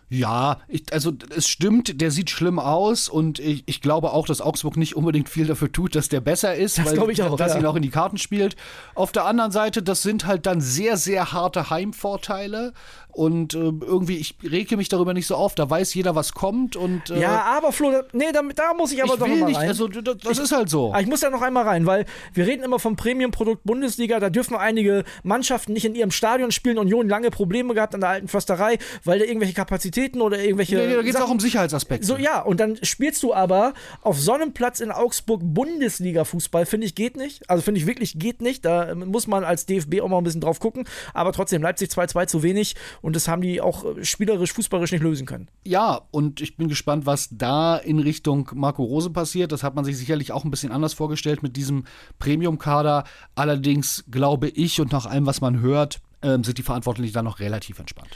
Ja, 0.08 0.60
ich, 0.68 0.84
also 0.92 1.12
es 1.34 1.48
stimmt, 1.48 2.00
der 2.00 2.12
sieht 2.12 2.30
schlimm 2.30 2.60
aus 2.60 3.08
und 3.08 3.40
ich, 3.40 3.64
ich, 3.66 3.80
glaube 3.80 4.12
auch, 4.12 4.24
dass 4.24 4.40
Augsburg 4.40 4.76
nicht 4.76 4.94
unbedingt 4.94 5.28
viel 5.28 5.46
dafür 5.46 5.72
tut, 5.72 5.96
dass 5.96 6.08
der 6.08 6.20
besser 6.20 6.54
ist, 6.54 6.78
das 6.78 6.86
weil 6.96 7.10
ich 7.10 7.22
auch, 7.24 7.36
dass 7.36 7.54
ja. 7.54 7.58
ihn 7.58 7.66
auch 7.66 7.74
in 7.74 7.82
die 7.82 7.90
Karten 7.90 8.18
spielt. 8.18 8.54
Auf 8.94 9.10
der 9.10 9.24
anderen 9.24 9.50
Seite, 9.50 9.82
das 9.82 10.02
sind 10.02 10.24
halt 10.24 10.46
dann 10.46 10.60
sehr, 10.60 10.96
sehr 10.96 11.32
harte 11.32 11.70
Heimvorteile 11.70 12.72
und 13.16 13.54
äh, 13.54 13.58
irgendwie, 13.58 14.18
ich 14.18 14.34
rege 14.42 14.76
mich 14.76 14.90
darüber 14.90 15.14
nicht 15.14 15.26
so 15.26 15.36
auf. 15.36 15.54
Da 15.54 15.70
weiß 15.70 15.94
jeder, 15.94 16.14
was 16.14 16.34
kommt. 16.34 16.76
Und, 16.76 17.08
äh, 17.08 17.18
ja, 17.18 17.44
aber 17.44 17.72
Flo, 17.72 17.90
nee, 18.12 18.26
da, 18.30 18.42
da 18.54 18.74
muss 18.74 18.92
ich 18.92 19.02
aber 19.02 19.14
ich 19.14 19.18
doch 19.18 19.26
will 19.26 19.38
mal 19.38 19.46
nicht, 19.46 19.56
rein. 19.58 19.68
Also, 19.68 19.88
das, 19.88 20.18
das 20.18 20.32
ich, 20.32 20.44
ist 20.44 20.52
halt 20.52 20.68
so. 20.68 20.94
Ich 21.00 21.06
muss 21.06 21.22
ja 21.22 21.30
noch 21.30 21.40
einmal 21.40 21.64
rein, 21.64 21.86
weil 21.86 22.04
wir 22.34 22.46
reden 22.46 22.62
immer 22.62 22.78
vom 22.78 22.94
Premium-Produkt 22.96 23.64
Bundesliga. 23.64 24.20
Da 24.20 24.28
dürfen 24.28 24.54
einige 24.54 25.04
Mannschaften 25.22 25.72
nicht 25.72 25.86
in 25.86 25.94
ihrem 25.94 26.10
Stadion 26.10 26.52
spielen. 26.52 26.76
Union 26.76 27.08
lange 27.08 27.30
Probleme 27.30 27.72
gehabt 27.72 27.94
an 27.94 28.02
der 28.02 28.10
alten 28.10 28.28
Försterei, 28.28 28.76
weil 29.04 29.18
da 29.18 29.24
irgendwelche 29.24 29.54
Kapazitäten 29.54 30.20
oder 30.20 30.38
irgendwelche. 30.38 30.76
Nee, 30.76 30.88
nee, 30.88 30.96
da 30.96 31.02
geht 31.02 31.14
es 31.14 31.20
auch 31.20 31.30
um 31.30 31.40
Sicherheitsaspekte. 31.40 32.06
So, 32.06 32.18
ja, 32.18 32.42
und 32.42 32.60
dann 32.60 32.78
spielst 32.82 33.22
du 33.22 33.32
aber 33.32 33.72
auf 34.02 34.20
Sonnenplatz 34.20 34.80
in 34.80 34.90
Augsburg 34.90 35.40
Bundesliga-Fußball. 35.42 36.66
Finde 36.66 36.86
ich 36.86 36.94
geht 36.94 37.16
nicht. 37.16 37.48
Also 37.48 37.62
finde 37.62 37.80
ich 37.80 37.86
wirklich 37.86 38.18
geht 38.18 38.42
nicht. 38.42 38.66
Da 38.66 38.94
muss 38.94 39.26
man 39.26 39.42
als 39.42 39.64
DFB 39.64 40.02
auch 40.02 40.08
mal 40.08 40.18
ein 40.18 40.24
bisschen 40.24 40.42
drauf 40.42 40.60
gucken. 40.60 40.86
Aber 41.14 41.32
trotzdem, 41.32 41.62
Leipzig 41.62 41.88
2-2 41.88 42.26
zu 42.26 42.42
wenig. 42.42 42.74
Und 43.06 43.14
das 43.14 43.28
haben 43.28 43.40
die 43.40 43.60
auch 43.60 43.84
spielerisch, 44.02 44.52
fußballerisch 44.52 44.90
nicht 44.90 45.04
lösen 45.04 45.26
können. 45.26 45.46
Ja, 45.62 46.00
und 46.10 46.40
ich 46.40 46.56
bin 46.56 46.66
gespannt, 46.66 47.06
was 47.06 47.28
da 47.30 47.76
in 47.76 48.00
Richtung 48.00 48.50
Marco 48.52 48.82
Rose 48.82 49.10
passiert. 49.10 49.52
Das 49.52 49.62
hat 49.62 49.76
man 49.76 49.84
sich 49.84 49.96
sicherlich 49.96 50.32
auch 50.32 50.44
ein 50.44 50.50
bisschen 50.50 50.72
anders 50.72 50.92
vorgestellt 50.92 51.40
mit 51.40 51.56
diesem 51.56 51.84
Premium-Kader. 52.18 53.04
Allerdings 53.36 54.04
glaube 54.10 54.48
ich 54.48 54.80
und 54.80 54.90
nach 54.90 55.06
allem, 55.06 55.24
was 55.24 55.40
man 55.40 55.60
hört, 55.60 56.00
ähm, 56.20 56.42
sind 56.42 56.58
die 56.58 56.64
Verantwortlichen 56.64 57.14
da 57.14 57.22
noch 57.22 57.38
relativ 57.38 57.78
entspannt. 57.78 58.08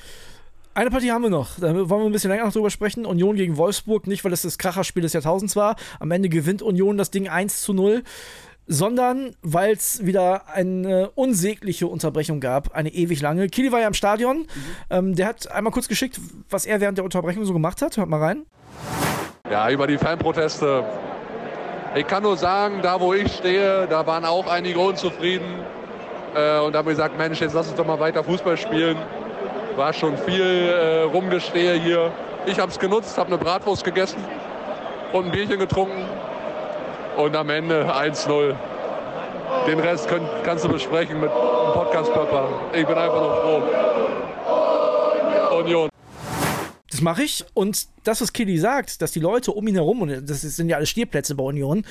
Eine 0.74 0.90
Partie 0.90 1.12
haben 1.12 1.22
wir 1.22 1.30
noch. 1.30 1.60
Da 1.60 1.72
wollen 1.72 1.88
wir 1.88 2.06
ein 2.06 2.12
bisschen 2.12 2.30
länger 2.30 2.46
noch 2.46 2.52
drüber 2.52 2.70
sprechen. 2.70 3.06
Union 3.06 3.36
gegen 3.36 3.56
Wolfsburg. 3.58 4.08
Nicht, 4.08 4.24
weil 4.24 4.32
es 4.32 4.42
das 4.42 4.58
Kracherspiel 4.58 5.02
des 5.02 5.12
Jahrtausends 5.12 5.54
war. 5.54 5.76
Am 6.00 6.10
Ende 6.10 6.28
gewinnt 6.28 6.62
Union 6.62 6.96
das 6.98 7.12
Ding 7.12 7.28
1 7.28 7.62
zu 7.62 7.74
0 7.74 8.02
sondern 8.70 9.34
weil 9.42 9.72
es 9.72 10.06
wieder 10.06 10.48
eine 10.48 11.10
unsägliche 11.16 11.88
Unterbrechung 11.88 12.38
gab, 12.38 12.72
eine 12.72 12.90
ewig 12.90 13.20
lange. 13.20 13.48
Kili 13.48 13.72
war 13.72 13.80
ja 13.80 13.88
im 13.88 13.94
Stadion. 13.94 14.38
Mhm. 14.38 14.46
Ähm, 14.90 15.14
der 15.16 15.26
hat 15.26 15.50
einmal 15.50 15.72
kurz 15.72 15.88
geschickt, 15.88 16.20
was 16.48 16.66
er 16.66 16.80
während 16.80 16.96
der 16.96 17.04
Unterbrechung 17.04 17.44
so 17.44 17.52
gemacht 17.52 17.82
hat. 17.82 17.96
Hört 17.96 18.08
mal 18.08 18.20
rein. 18.20 18.46
Ja, 19.50 19.68
über 19.70 19.88
die 19.88 19.98
Fanproteste. 19.98 20.84
Ich 21.96 22.06
kann 22.06 22.22
nur 22.22 22.36
sagen, 22.36 22.78
da 22.80 23.00
wo 23.00 23.12
ich 23.12 23.32
stehe, 23.32 23.88
da 23.88 24.06
waren 24.06 24.24
auch 24.24 24.46
einige 24.46 24.78
unzufrieden. 24.78 25.64
Äh, 26.36 26.60
und 26.60 26.72
da 26.72 26.78
haben 26.78 26.88
gesagt, 26.88 27.18
Mensch, 27.18 27.40
jetzt 27.40 27.54
lass 27.54 27.66
uns 27.66 27.76
doch 27.76 27.86
mal 27.86 27.98
weiter 27.98 28.22
Fußball 28.22 28.56
spielen. 28.56 28.96
War 29.74 29.92
schon 29.92 30.16
viel 30.16 30.42
äh, 30.42 31.02
Rumgestehe 31.02 31.74
hier. 31.74 32.12
Ich 32.46 32.60
habe 32.60 32.70
es 32.70 32.78
genutzt, 32.78 33.18
habe 33.18 33.30
eine 33.30 33.38
Bratwurst 33.38 33.82
gegessen 33.82 34.22
und 35.12 35.24
ein 35.24 35.32
Bierchen 35.32 35.58
getrunken 35.58 36.04
und 37.16 37.36
am 37.36 37.50
Ende 37.50 37.92
1-0. 37.92 38.54
Den 39.66 39.80
Rest 39.80 40.08
könnt, 40.08 40.26
kannst 40.44 40.64
du 40.64 40.68
besprechen 40.68 41.20
mit 41.20 41.30
dem 41.30 41.72
Podcast-Papa. 41.72 42.48
Ich 42.72 42.86
bin 42.86 42.96
einfach 42.96 43.20
nur 43.20 43.34
froh. 43.42 43.62
Union. 45.58 45.88
Das 46.90 47.00
mache 47.00 47.22
ich. 47.22 47.44
Und 47.54 47.86
das, 48.04 48.20
was 48.20 48.32
Killy 48.32 48.58
sagt, 48.58 49.02
dass 49.02 49.12
die 49.12 49.20
Leute 49.20 49.52
um 49.52 49.66
ihn 49.66 49.74
herum, 49.74 50.02
und 50.02 50.28
das 50.28 50.40
sind 50.40 50.68
ja 50.68 50.76
alle 50.76 50.86
Stierplätze 50.86 51.34
bei 51.34 51.44
Union, 51.44 51.84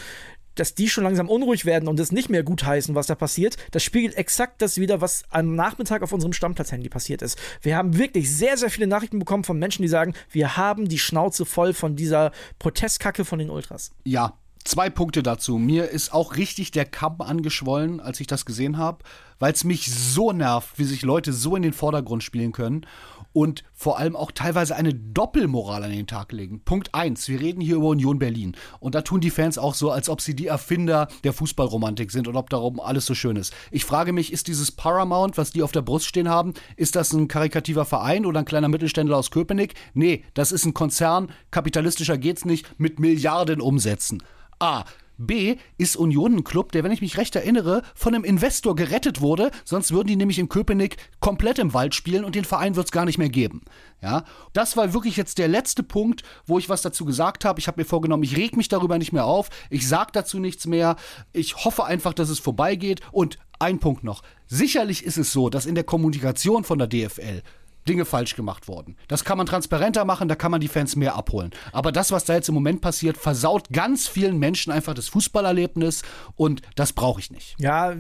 dass 0.56 0.76
die 0.76 0.90
schon 0.90 1.06
langsam 1.06 1.30
unruhig 1.30 1.66
werden 1.66 1.88
und 1.88 2.00
es 2.00 2.12
nicht 2.12 2.30
mehr 2.30 2.44
gut 2.44 2.66
heißen, 2.66 2.94
was 2.96 3.08
da 3.08 3.16
passiert, 3.16 3.56
das 3.72 3.84
spiegelt 3.84 4.16
exakt 4.18 4.62
das 4.62 4.78
wieder, 4.78 5.00
was 5.00 5.24
am 5.30 5.56
Nachmittag 5.56 6.02
auf 6.02 6.12
unserem 6.12 6.34
Stammplatz-Handy 6.34 6.90
passiert 6.90 7.22
ist. 7.22 7.40
Wir 7.62 7.78
haben 7.78 7.98
wirklich 7.98 8.30
sehr, 8.36 8.58
sehr 8.58 8.70
viele 8.70 8.88
Nachrichten 8.88 9.20
bekommen 9.20 9.46
von 9.46 9.58
Menschen, 9.58 9.84
die 9.84 9.88
sagen, 9.88 10.14
wir 10.32 10.58
haben 10.58 10.90
die 10.90 11.00
Schnauze 11.00 11.46
voll 11.46 11.74
von 11.74 11.96
dieser 11.96 12.32
Protestkacke 12.58 13.24
von 13.24 13.40
den 13.40 13.50
Ultras. 13.50 13.92
Ja, 14.04 14.34
Zwei 14.70 14.92
Punkte 14.92 15.24
dazu. 15.24 15.58
Mir 15.58 15.90
ist 15.90 16.14
auch 16.14 16.36
richtig 16.36 16.70
der 16.70 16.86
Kamm 16.86 17.22
angeschwollen, 17.22 18.00
als 18.00 18.20
ich 18.20 18.28
das 18.28 18.46
gesehen 18.46 18.78
habe, 18.78 19.00
weil 19.40 19.52
es 19.52 19.64
mich 19.64 19.92
so 19.92 20.32
nervt, 20.32 20.78
wie 20.78 20.84
sich 20.84 21.02
Leute 21.02 21.34
so 21.34 21.56
in 21.56 21.64
den 21.64 21.74
Vordergrund 21.74 22.22
spielen 22.22 22.52
können 22.52 22.86
und 23.34 23.64
vor 23.74 23.98
allem 23.98 24.16
auch 24.16 24.30
teilweise 24.32 24.76
eine 24.76 24.94
Doppelmoral 24.94 25.84
an 25.84 25.90
den 25.90 26.06
Tag 26.06 26.34
legen. 26.34 26.62
Punkt 26.66 26.94
1, 26.94 27.28
wir 27.30 27.40
reden 27.40 27.62
hier 27.62 27.78
über 27.78 27.88
Union 27.88 28.20
Berlin 28.20 28.56
und 28.80 28.94
da 28.94 29.02
tun 29.02 29.22
die 29.22 29.32
Fans 29.32 29.58
auch 29.58 29.74
so, 29.74 29.90
als 29.90 30.08
ob 30.08 30.22
sie 30.22 30.36
die 30.36 30.46
Erfinder 30.46 31.08
der 31.24 31.34
Fußballromantik 31.34 32.12
sind 32.12 32.28
und 32.28 32.36
ob 32.36 32.52
darum 32.52 32.80
alles 32.80 33.08
so 33.08 33.16
schön 33.16 33.38
ist. 33.38 33.56
Ich 33.72 33.86
frage 33.86 34.14
mich, 34.14 34.32
ist 34.32 34.48
dieses 34.48 34.72
Paramount, 34.72 35.36
was 35.36 35.50
die 35.50 35.64
auf 35.64 35.72
der 35.72 35.82
Brust 35.82 36.06
stehen 36.06 36.30
haben, 36.30 36.54
ist 36.76 36.96
das 36.96 37.12
ein 37.12 37.28
karikativer 37.28 37.86
Verein 37.86 38.28
oder 38.28 38.38
ein 38.38 38.46
kleiner 38.46 38.70
Mittelständler 38.70 39.18
aus 39.18 39.32
Köpenick? 39.32 39.74
Nee, 39.96 40.26
das 40.36 40.52
ist 40.52 40.66
ein 40.66 40.76
Konzern, 40.76 41.32
kapitalistischer 41.50 42.20
geht's 42.20 42.46
nicht, 42.46 42.80
mit 42.80 43.00
Milliarden 43.00 43.62
Umsätzen. 43.62 44.22
A. 44.60 44.86
B 45.20 45.58
ist 45.78 45.98
Union 45.98 46.38
ein 46.38 46.44
Club, 46.46 46.72
der, 46.72 46.84
wenn 46.84 46.94
ich 46.94 47.02
mich 47.02 47.18
recht 47.18 47.36
erinnere, 47.36 47.84
von 47.94 48.16
einem 48.16 48.24
Investor 48.24 48.76
gerettet 48.76 49.20
wurde. 49.20 49.52
Sonst 49.66 49.92
würden 49.92 50.08
die 50.08 50.16
nämlich 50.16 50.40
in 50.40 50.48
Köpenick 50.48 50.96
komplett 51.20 51.60
im 51.60 51.74
Wald 51.74 51.94
spielen 51.94 52.24
und 52.24 52.36
den 52.36 52.46
Verein 52.46 52.78
wird 52.78 52.86
es 52.86 52.92
gar 52.92 53.04
nicht 53.04 53.18
mehr 53.18 53.30
geben. 53.30 53.62
Ja, 54.02 54.24
das 54.54 54.78
war 54.78 54.94
wirklich 54.94 55.18
jetzt 55.18 55.38
der 55.38 55.50
letzte 55.50 55.84
Punkt, 55.84 56.24
wo 56.46 56.58
ich 56.58 56.70
was 56.70 56.82
dazu 56.82 57.04
gesagt 57.04 57.44
habe. 57.44 57.60
Ich 57.60 57.68
habe 57.68 57.82
mir 57.82 57.86
vorgenommen, 57.86 58.24
ich 58.24 58.38
reg 58.38 58.56
mich 58.56 58.70
darüber 58.70 58.98
nicht 58.98 59.12
mehr 59.12 59.26
auf. 59.26 59.50
Ich 59.70 59.88
sage 59.88 60.12
dazu 60.14 60.40
nichts 60.40 60.66
mehr. 60.66 60.96
Ich 61.34 61.66
hoffe 61.66 61.84
einfach, 61.84 62.14
dass 62.14 62.30
es 62.30 62.40
vorbeigeht. 62.40 63.02
Und 63.12 63.38
ein 63.60 63.80
Punkt 63.80 64.06
noch. 64.06 64.24
Sicherlich 64.48 65.04
ist 65.04 65.18
es 65.18 65.34
so, 65.34 65.50
dass 65.50 65.66
in 65.66 65.76
der 65.76 65.84
Kommunikation 65.84 66.64
von 66.64 66.80
der 66.80 66.88
DFL 66.88 67.44
Dinge 67.90 68.06
falsch 68.06 68.36
gemacht 68.36 68.68
worden. 68.68 68.96
Das 69.08 69.26
kann 69.26 69.38
man 69.38 69.48
transparenter 69.48 70.06
machen, 70.06 70.28
da 70.28 70.36
kann 70.36 70.52
man 70.52 70.62
die 70.62 70.68
Fans 70.68 70.96
mehr 70.96 71.16
abholen. 71.16 71.52
Aber 71.72 71.92
das, 71.92 72.12
was 72.12 72.26
da 72.26 72.36
jetzt 72.36 72.48
im 72.48 72.56
Moment 72.56 72.82
passiert, 72.82 73.18
versaut 73.18 73.70
ganz 73.72 74.08
vielen 74.08 74.38
Menschen 74.38 74.72
einfach 74.72 74.94
das 74.94 75.10
Fußballerlebnis 75.10 76.04
und 76.36 76.62
das 76.76 76.94
brauche 76.94 77.20
ich 77.20 77.32
nicht. 77.32 77.56
Ja, 77.60 77.96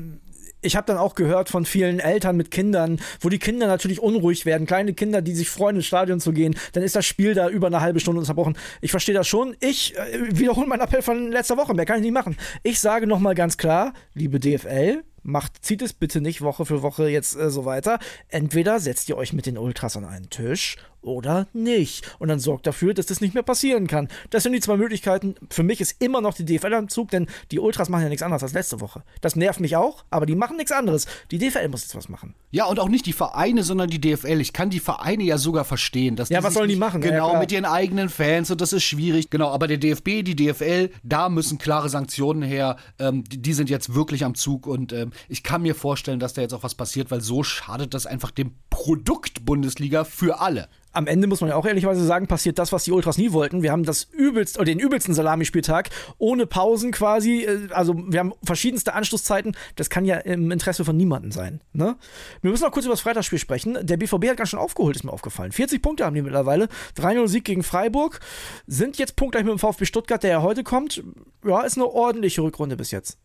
ich 0.61 0.75
habe 0.75 0.85
dann 0.85 0.97
auch 0.97 1.15
gehört 1.15 1.49
von 1.49 1.65
vielen 1.65 1.99
Eltern 1.99 2.35
mit 2.35 2.51
Kindern, 2.51 2.99
wo 3.21 3.29
die 3.29 3.39
Kinder 3.39 3.67
natürlich 3.67 3.99
unruhig 4.01 4.45
werden, 4.45 4.67
kleine 4.67 4.93
Kinder, 4.93 5.21
die 5.21 5.33
sich 5.33 5.49
freuen, 5.49 5.77
ins 5.77 5.85
Stadion 5.85 6.19
zu 6.19 6.33
gehen, 6.33 6.55
dann 6.73 6.83
ist 6.83 6.95
das 6.95 7.05
Spiel 7.05 7.33
da 7.33 7.49
über 7.49 7.67
eine 7.67 7.81
halbe 7.81 7.99
Stunde 7.99 8.19
unterbrochen. 8.19 8.57
Ich 8.81 8.91
verstehe 8.91 9.15
das 9.15 9.27
schon. 9.27 9.55
Ich 9.59 9.97
äh, 9.97 10.37
wiederhole 10.37 10.67
meinen 10.67 10.81
Appell 10.81 11.01
von 11.01 11.31
letzter 11.31 11.57
Woche, 11.57 11.73
mehr 11.73 11.85
kann 11.85 11.97
ich 11.97 12.03
nicht 12.03 12.13
machen. 12.13 12.37
Ich 12.63 12.79
sage 12.79 13.07
nochmal 13.07 13.35
ganz 13.35 13.57
klar, 13.57 13.93
liebe 14.13 14.39
DFL, 14.39 15.03
macht, 15.23 15.63
zieht 15.63 15.81
es 15.81 15.93
bitte 15.93 16.21
nicht 16.21 16.41
Woche 16.41 16.65
für 16.65 16.81
Woche 16.81 17.09
jetzt 17.09 17.35
äh, 17.35 17.49
so 17.49 17.65
weiter. 17.65 17.99
Entweder 18.27 18.79
setzt 18.79 19.09
ihr 19.09 19.17
euch 19.17 19.33
mit 19.33 19.45
den 19.45 19.57
Ultras 19.57 19.97
an 19.97 20.05
einen 20.05 20.29
Tisch 20.29 20.77
oder 21.01 21.47
nicht. 21.53 22.15
Und 22.19 22.27
dann 22.27 22.39
sorgt 22.39 22.67
dafür, 22.67 22.93
dass 22.93 23.05
das 23.05 23.21
nicht 23.21 23.33
mehr 23.33 23.43
passieren 23.43 23.87
kann. 23.87 24.07
Das 24.29 24.43
sind 24.43 24.53
die 24.53 24.59
zwei 24.59 24.77
Möglichkeiten. 24.77 25.35
Für 25.49 25.63
mich 25.63 25.81
ist 25.81 26.01
immer 26.01 26.21
noch 26.21 26.33
die 26.33 26.45
DFL 26.45 26.73
am 26.73 26.89
Zug, 26.89 27.09
denn 27.11 27.27
die 27.51 27.59
Ultras 27.59 27.89
machen 27.89 28.03
ja 28.03 28.09
nichts 28.09 28.23
anderes 28.23 28.43
als 28.43 28.53
letzte 28.53 28.81
Woche. 28.81 29.03
Das 29.21 29.35
nervt 29.35 29.59
mich 29.59 29.75
auch, 29.75 30.03
aber 30.09 30.25
die 30.25 30.35
machen 30.35 30.57
nichts 30.57 30.71
anderes. 30.71 31.07
Die 31.31 31.37
DFL 31.37 31.69
muss 31.69 31.83
jetzt 31.83 31.95
was 31.95 32.09
machen. 32.09 32.35
Ja, 32.51 32.65
und 32.65 32.79
auch 32.79 32.89
nicht 32.89 33.05
die 33.05 33.13
Vereine, 33.13 33.63
sondern 33.63 33.89
die 33.89 34.01
DFL. 34.01 34.41
Ich 34.41 34.53
kann 34.53 34.69
die 34.69 34.79
Vereine 34.79 35.23
ja 35.23 35.37
sogar 35.37 35.65
verstehen. 35.65 36.15
Dass 36.15 36.29
ja, 36.29 36.43
was 36.43 36.53
sollen 36.53 36.69
die 36.69 36.75
machen? 36.75 37.01
Genau, 37.01 37.33
ja, 37.33 37.39
mit 37.39 37.51
ihren 37.51 37.65
eigenen 37.65 38.09
Fans 38.09 38.51
und 38.51 38.61
das 38.61 38.73
ist 38.73 38.83
schwierig. 38.83 39.29
Genau, 39.29 39.49
aber 39.49 39.67
der 39.67 39.77
DFB, 39.77 40.23
die 40.23 40.35
DFL, 40.35 40.89
da 41.03 41.29
müssen 41.29 41.57
klare 41.57 41.89
Sanktionen 41.89 42.41
her. 42.41 42.77
Ähm, 42.97 43.23
die, 43.23 43.41
die, 43.41 43.53
sind 43.53 43.69
jetzt 43.69 43.93
wirklich 43.93 44.23
am 44.25 44.35
Zug 44.35 44.67
und 44.67 44.93
ähm, 44.93 45.11
ich 45.27 45.43
kann 45.43 45.61
mir 45.61 45.75
vorstellen, 45.75 46.19
dass 46.19 46.33
da 46.33 46.41
jetzt 46.41 46.53
auch 46.53 46.63
was 46.63 46.75
passiert, 46.75 47.11
weil 47.11 47.21
so 47.21 47.43
schadet 47.43 47.93
das 47.93 48.05
einfach 48.05 48.31
dem 48.31 48.53
Produkt 48.69 49.45
Bundesliga 49.45 50.03
für 50.03 50.39
alle 50.39 50.69
am 50.91 51.07
Ende 51.07 51.27
muss 51.27 51.41
man 51.41 51.51
ja 51.51 51.55
auch 51.55 51.65
ehrlicherweise 51.65 52.03
sagen, 52.03 52.27
passiert 52.27 52.57
das, 52.59 52.71
was 52.71 52.83
die 52.83 52.91
Ultras 52.91 53.17
nie 53.17 53.31
wollten. 53.31 53.61
Wir 53.61 53.71
haben 53.71 53.83
das 53.83 54.03
übelst, 54.03 54.57
oder 54.57 54.65
den 54.65 54.79
übelsten 54.79 55.13
Salamispieltag 55.13 55.89
ohne 56.17 56.47
Pausen 56.47 56.91
quasi. 56.91 57.43
Äh, 57.43 57.69
also 57.71 57.95
wir 58.07 58.19
haben 58.19 58.33
verschiedenste 58.43 58.93
Anschlusszeiten. 58.93 59.55
Das 59.75 59.89
kann 59.89 60.05
ja 60.05 60.17
im 60.17 60.51
Interesse 60.51 60.85
von 60.85 60.97
niemandem 60.97 61.31
sein. 61.31 61.61
Ne? 61.73 61.95
Wir 62.41 62.51
müssen 62.51 62.63
noch 62.63 62.71
kurz 62.71 62.85
über 62.85 62.93
das 62.93 63.01
Freitagsspiel 63.01 63.39
sprechen. 63.39 63.77
Der 63.81 63.97
BVB 63.97 64.29
hat 64.29 64.37
ganz 64.37 64.49
schön 64.49 64.59
aufgeholt, 64.59 64.95
ist 64.95 65.03
mir 65.03 65.13
aufgefallen. 65.13 65.51
40 65.51 65.81
Punkte 65.81 66.05
haben 66.05 66.15
die 66.15 66.21
mittlerweile. 66.21 66.67
3-0 66.97 67.27
Sieg 67.27 67.45
gegen 67.45 67.63
Freiburg. 67.63 68.19
Sind 68.67 68.97
jetzt 68.97 69.15
punktgleich 69.15 69.45
mit 69.45 69.51
dem 69.51 69.59
VfB 69.59 69.85
Stuttgart, 69.85 70.23
der 70.23 70.31
ja 70.31 70.41
heute 70.41 70.63
kommt. 70.63 71.03
Ja, 71.45 71.61
ist 71.61 71.77
eine 71.77 71.87
ordentliche 71.87 72.41
Rückrunde 72.41 72.75
bis 72.75 72.91
jetzt. 72.91 73.17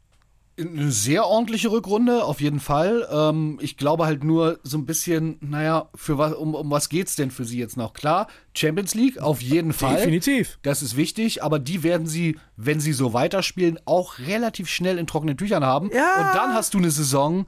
Eine 0.56 0.92
sehr 0.92 1.26
ordentliche 1.26 1.70
Rückrunde, 1.70 2.24
auf 2.24 2.40
jeden 2.40 2.60
Fall. 2.60 3.08
Ähm, 3.10 3.58
ich 3.60 3.76
glaube 3.76 4.06
halt 4.06 4.22
nur 4.22 4.60
so 4.62 4.78
ein 4.78 4.86
bisschen, 4.86 5.36
naja, 5.40 5.88
für 5.94 6.16
was, 6.16 6.32
um, 6.34 6.54
um 6.54 6.70
was 6.70 6.88
geht's 6.88 7.16
denn 7.16 7.32
für 7.32 7.44
sie 7.44 7.58
jetzt 7.58 7.76
noch? 7.76 7.92
Klar, 7.92 8.28
Champions 8.56 8.94
League, 8.94 9.18
auf 9.18 9.42
jeden 9.42 9.72
Fall. 9.72 9.96
Definitiv. 9.96 10.58
Das 10.62 10.80
ist 10.82 10.96
wichtig, 10.96 11.42
aber 11.42 11.58
die 11.58 11.82
werden 11.82 12.06
sie, 12.06 12.38
wenn 12.56 12.80
sie 12.80 12.92
so 12.92 13.12
weiterspielen, 13.12 13.78
auch 13.84 14.18
relativ 14.18 14.68
schnell 14.68 14.98
in 14.98 15.06
trockenen 15.06 15.36
Tüchern 15.36 15.64
haben. 15.64 15.90
Ja. 15.92 16.28
Und 16.28 16.34
dann 16.36 16.54
hast 16.54 16.74
du 16.74 16.78
eine 16.78 16.90
Saison. 16.90 17.46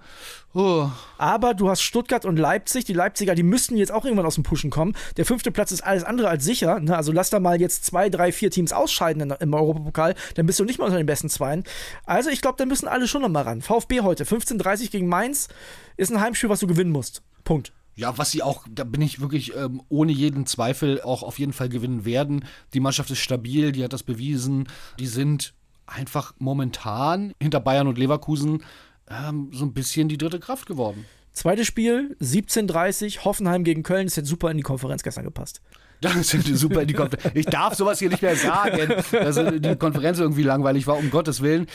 Oh. 0.55 0.89
Aber 1.19 1.55
du 1.55 1.69
hast 1.69 1.83
Stuttgart 1.83 2.25
und 2.25 2.39
Leipzig. 2.39 2.85
Die 2.87 2.93
Leipziger, 2.93 3.35
die 3.35 3.43
müssten 3.43 3.77
jetzt 3.77 3.93
auch 3.93 4.05
irgendwann 4.05 4.27
aus 4.27 4.37
dem 4.37 4.45
Pushen 4.45 4.71
kommen. 4.71 4.97
Der 5.17 5.27
fünfte 5.27 5.51
Platz 5.51 5.71
ist 5.71 5.83
alles 5.83 6.03
andere 6.03 6.29
als 6.29 6.45
sicher. 6.45 6.81
Ne? 6.81 6.97
Also 6.97 7.13
lass 7.13 7.31
da 7.31 7.41
mal 7.41 7.61
jetzt 7.61 7.85
zwei, 7.85 8.09
drei, 8.09 8.33
vier 8.33 8.50
Teams 8.50 8.73
ausscheiden 8.73 9.30
im 9.30 9.54
Europapokal. 9.54 10.15
Dann 10.35 10.47
bist 10.47 10.59
du 10.59 10.65
nicht 10.65 10.78
mal 10.78 10.87
unter 10.87 10.97
den 10.97 11.07
besten 11.07 11.28
Zweien. 11.28 11.65
Also 12.04 12.30
ich 12.30 12.41
glaube, 12.41 12.57
da 12.59 12.65
müssen 12.65 12.89
alle 12.89 13.07
schon 13.07 13.23
noch 13.23 13.28
mal 13.28 13.43
ran. 13.43 13.63
VfB 13.63 14.00
heute, 14.00 14.25
15:30 14.25 14.91
gegen 14.91 15.09
Mainz, 15.09 15.49
ist 15.97 16.11
ein 16.11 16.21
Heimspiel, 16.21 16.49
was 16.49 16.61
du 16.61 16.67
gewinnen 16.67 16.91
musst. 16.91 17.23
Punkt. 17.45 17.73
Ja, 17.97 18.19
was 18.19 18.30
sie 18.30 18.43
auch, 18.43 18.65
da 18.71 18.85
bin 18.85 19.00
ich 19.00 19.21
wirklich 19.21 19.56
ähm, 19.56 19.82
ohne 19.89 20.13
jeden 20.13 20.45
Zweifel 20.45 21.00
auch 21.00 21.23
auf 21.23 21.39
jeden 21.39 21.54
Fall 21.54 21.71
gewinnen 21.71 22.04
werden. 22.04 22.45
Die 22.75 22.80
Mannschaft 22.80 23.11
ist 23.11 23.21
stabil, 23.21 23.73
die 23.73 23.82
hat 23.82 23.95
das 23.95 24.02
bewiesen. 24.02 24.69
Die 25.00 25.06
sind 25.06 25.54
einfach 25.87 26.35
momentan 26.39 27.32
hinter 27.41 27.61
Bayern 27.61 27.87
und 27.87 27.97
Leverkusen 27.97 28.63
ähm, 29.09 29.50
so 29.52 29.65
ein 29.65 29.73
bisschen 29.73 30.09
die 30.09 30.19
dritte 30.19 30.41
Kraft 30.41 30.67
geworden. 30.67 31.06
Zweites 31.32 31.67
Spiel, 31.67 32.17
17:30, 32.21 33.25
Hoffenheim 33.25 33.65
gegen 33.65 33.82
Köln. 33.82 34.06
Das 34.06 34.17
hätte 34.17 34.26
super 34.26 34.50
in 34.50 34.56
die 34.59 34.63
Konferenz 34.63 35.02
gestern 35.02 35.25
gepasst. 35.25 35.61
Das 36.02 36.28
sind 36.28 36.45
super 36.59 36.82
in 36.82 36.89
die 36.89 36.95
Konferenz. 36.95 37.35
Ich 37.35 37.47
darf 37.47 37.75
sowas 37.75 37.99
hier 37.99 38.11
nicht 38.11 38.21
mehr 38.21 38.37
sagen, 38.37 39.02
dass 39.13 39.37
die 39.37 39.76
Konferenz 39.76 40.19
irgendwie 40.19 40.43
langweilig 40.43 40.87
war, 40.87 40.99
um 40.99 41.11
Gottes 41.11 41.41
Willen. 41.41 41.69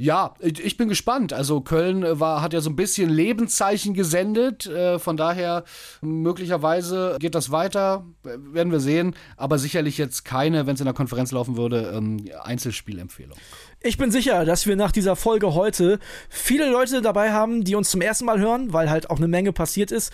Ja, 0.00 0.34
ich 0.40 0.76
bin 0.76 0.88
gespannt. 0.88 1.32
Also 1.32 1.60
Köln 1.60 2.04
äh, 2.04 2.20
war, 2.20 2.40
hat 2.40 2.52
ja 2.52 2.60
so 2.60 2.70
ein 2.70 2.76
bisschen 2.76 3.10
Lebenszeichen 3.10 3.94
gesendet. 3.94 4.64
Äh, 4.66 5.00
von 5.00 5.16
daher 5.16 5.64
möglicherweise 6.00 7.16
geht 7.18 7.34
das 7.34 7.50
weiter, 7.50 8.06
werden 8.22 8.70
wir 8.70 8.78
sehen. 8.78 9.16
Aber 9.36 9.58
sicherlich 9.58 9.98
jetzt 9.98 10.24
keine, 10.24 10.68
wenn 10.68 10.74
es 10.74 10.80
in 10.80 10.84
der 10.84 10.94
Konferenz 10.94 11.32
laufen 11.32 11.56
würde, 11.56 11.92
ähm, 11.96 12.24
Einzelspielempfehlung. 12.44 13.36
Ich 13.80 13.98
bin 13.98 14.12
sicher, 14.12 14.44
dass 14.44 14.68
wir 14.68 14.76
nach 14.76 14.92
dieser 14.92 15.16
Folge 15.16 15.54
heute 15.54 15.98
viele 16.28 16.70
Leute 16.70 17.02
dabei 17.02 17.32
haben, 17.32 17.64
die 17.64 17.74
uns 17.74 17.90
zum 17.90 18.00
ersten 18.00 18.24
Mal 18.24 18.38
hören, 18.38 18.72
weil 18.72 18.90
halt 18.90 19.10
auch 19.10 19.16
eine 19.16 19.28
Menge 19.28 19.52
passiert 19.52 19.90
ist. 19.90 20.12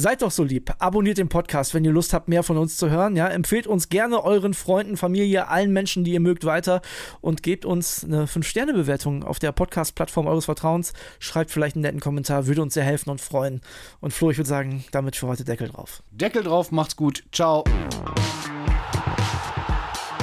Seid 0.00 0.22
doch 0.22 0.30
so 0.30 0.44
lieb, 0.44 0.72
abonniert 0.78 1.18
den 1.18 1.28
Podcast, 1.28 1.74
wenn 1.74 1.84
ihr 1.84 1.90
Lust 1.90 2.12
habt, 2.12 2.28
mehr 2.28 2.44
von 2.44 2.56
uns 2.56 2.76
zu 2.76 2.88
hören. 2.88 3.16
Ja, 3.16 3.26
empfehlt 3.26 3.66
uns 3.66 3.88
gerne 3.88 4.22
euren 4.22 4.54
Freunden, 4.54 4.96
Familie, 4.96 5.48
allen 5.48 5.72
Menschen, 5.72 6.04
die 6.04 6.12
ihr 6.12 6.20
mögt, 6.20 6.44
weiter 6.44 6.82
und 7.20 7.42
gebt 7.42 7.64
uns 7.64 8.04
eine 8.04 8.26
5-Sterne-Bewertung 8.26 9.24
auf 9.24 9.40
der 9.40 9.50
Podcast-Plattform 9.50 10.28
eures 10.28 10.44
Vertrauens. 10.44 10.92
Schreibt 11.18 11.50
vielleicht 11.50 11.74
einen 11.74 11.82
netten 11.82 11.98
Kommentar, 11.98 12.46
würde 12.46 12.62
uns 12.62 12.74
sehr 12.74 12.84
helfen 12.84 13.10
und 13.10 13.20
freuen. 13.20 13.60
Und 13.98 14.12
Flo, 14.12 14.30
ich 14.30 14.38
würde 14.38 14.48
sagen, 14.48 14.84
damit 14.92 15.16
für 15.16 15.26
heute 15.26 15.42
Deckel 15.42 15.68
drauf. 15.68 16.04
Deckel 16.12 16.44
drauf, 16.44 16.70
macht's 16.70 16.94
gut. 16.94 17.24
Ciao. 17.32 17.64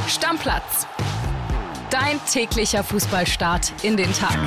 Stammplatz. 0.08 0.88
Dein 1.90 2.18
täglicher 2.32 2.82
Fußballstart 2.82 3.74
in 3.84 3.98
den 3.98 4.14
Tag. 4.14 4.40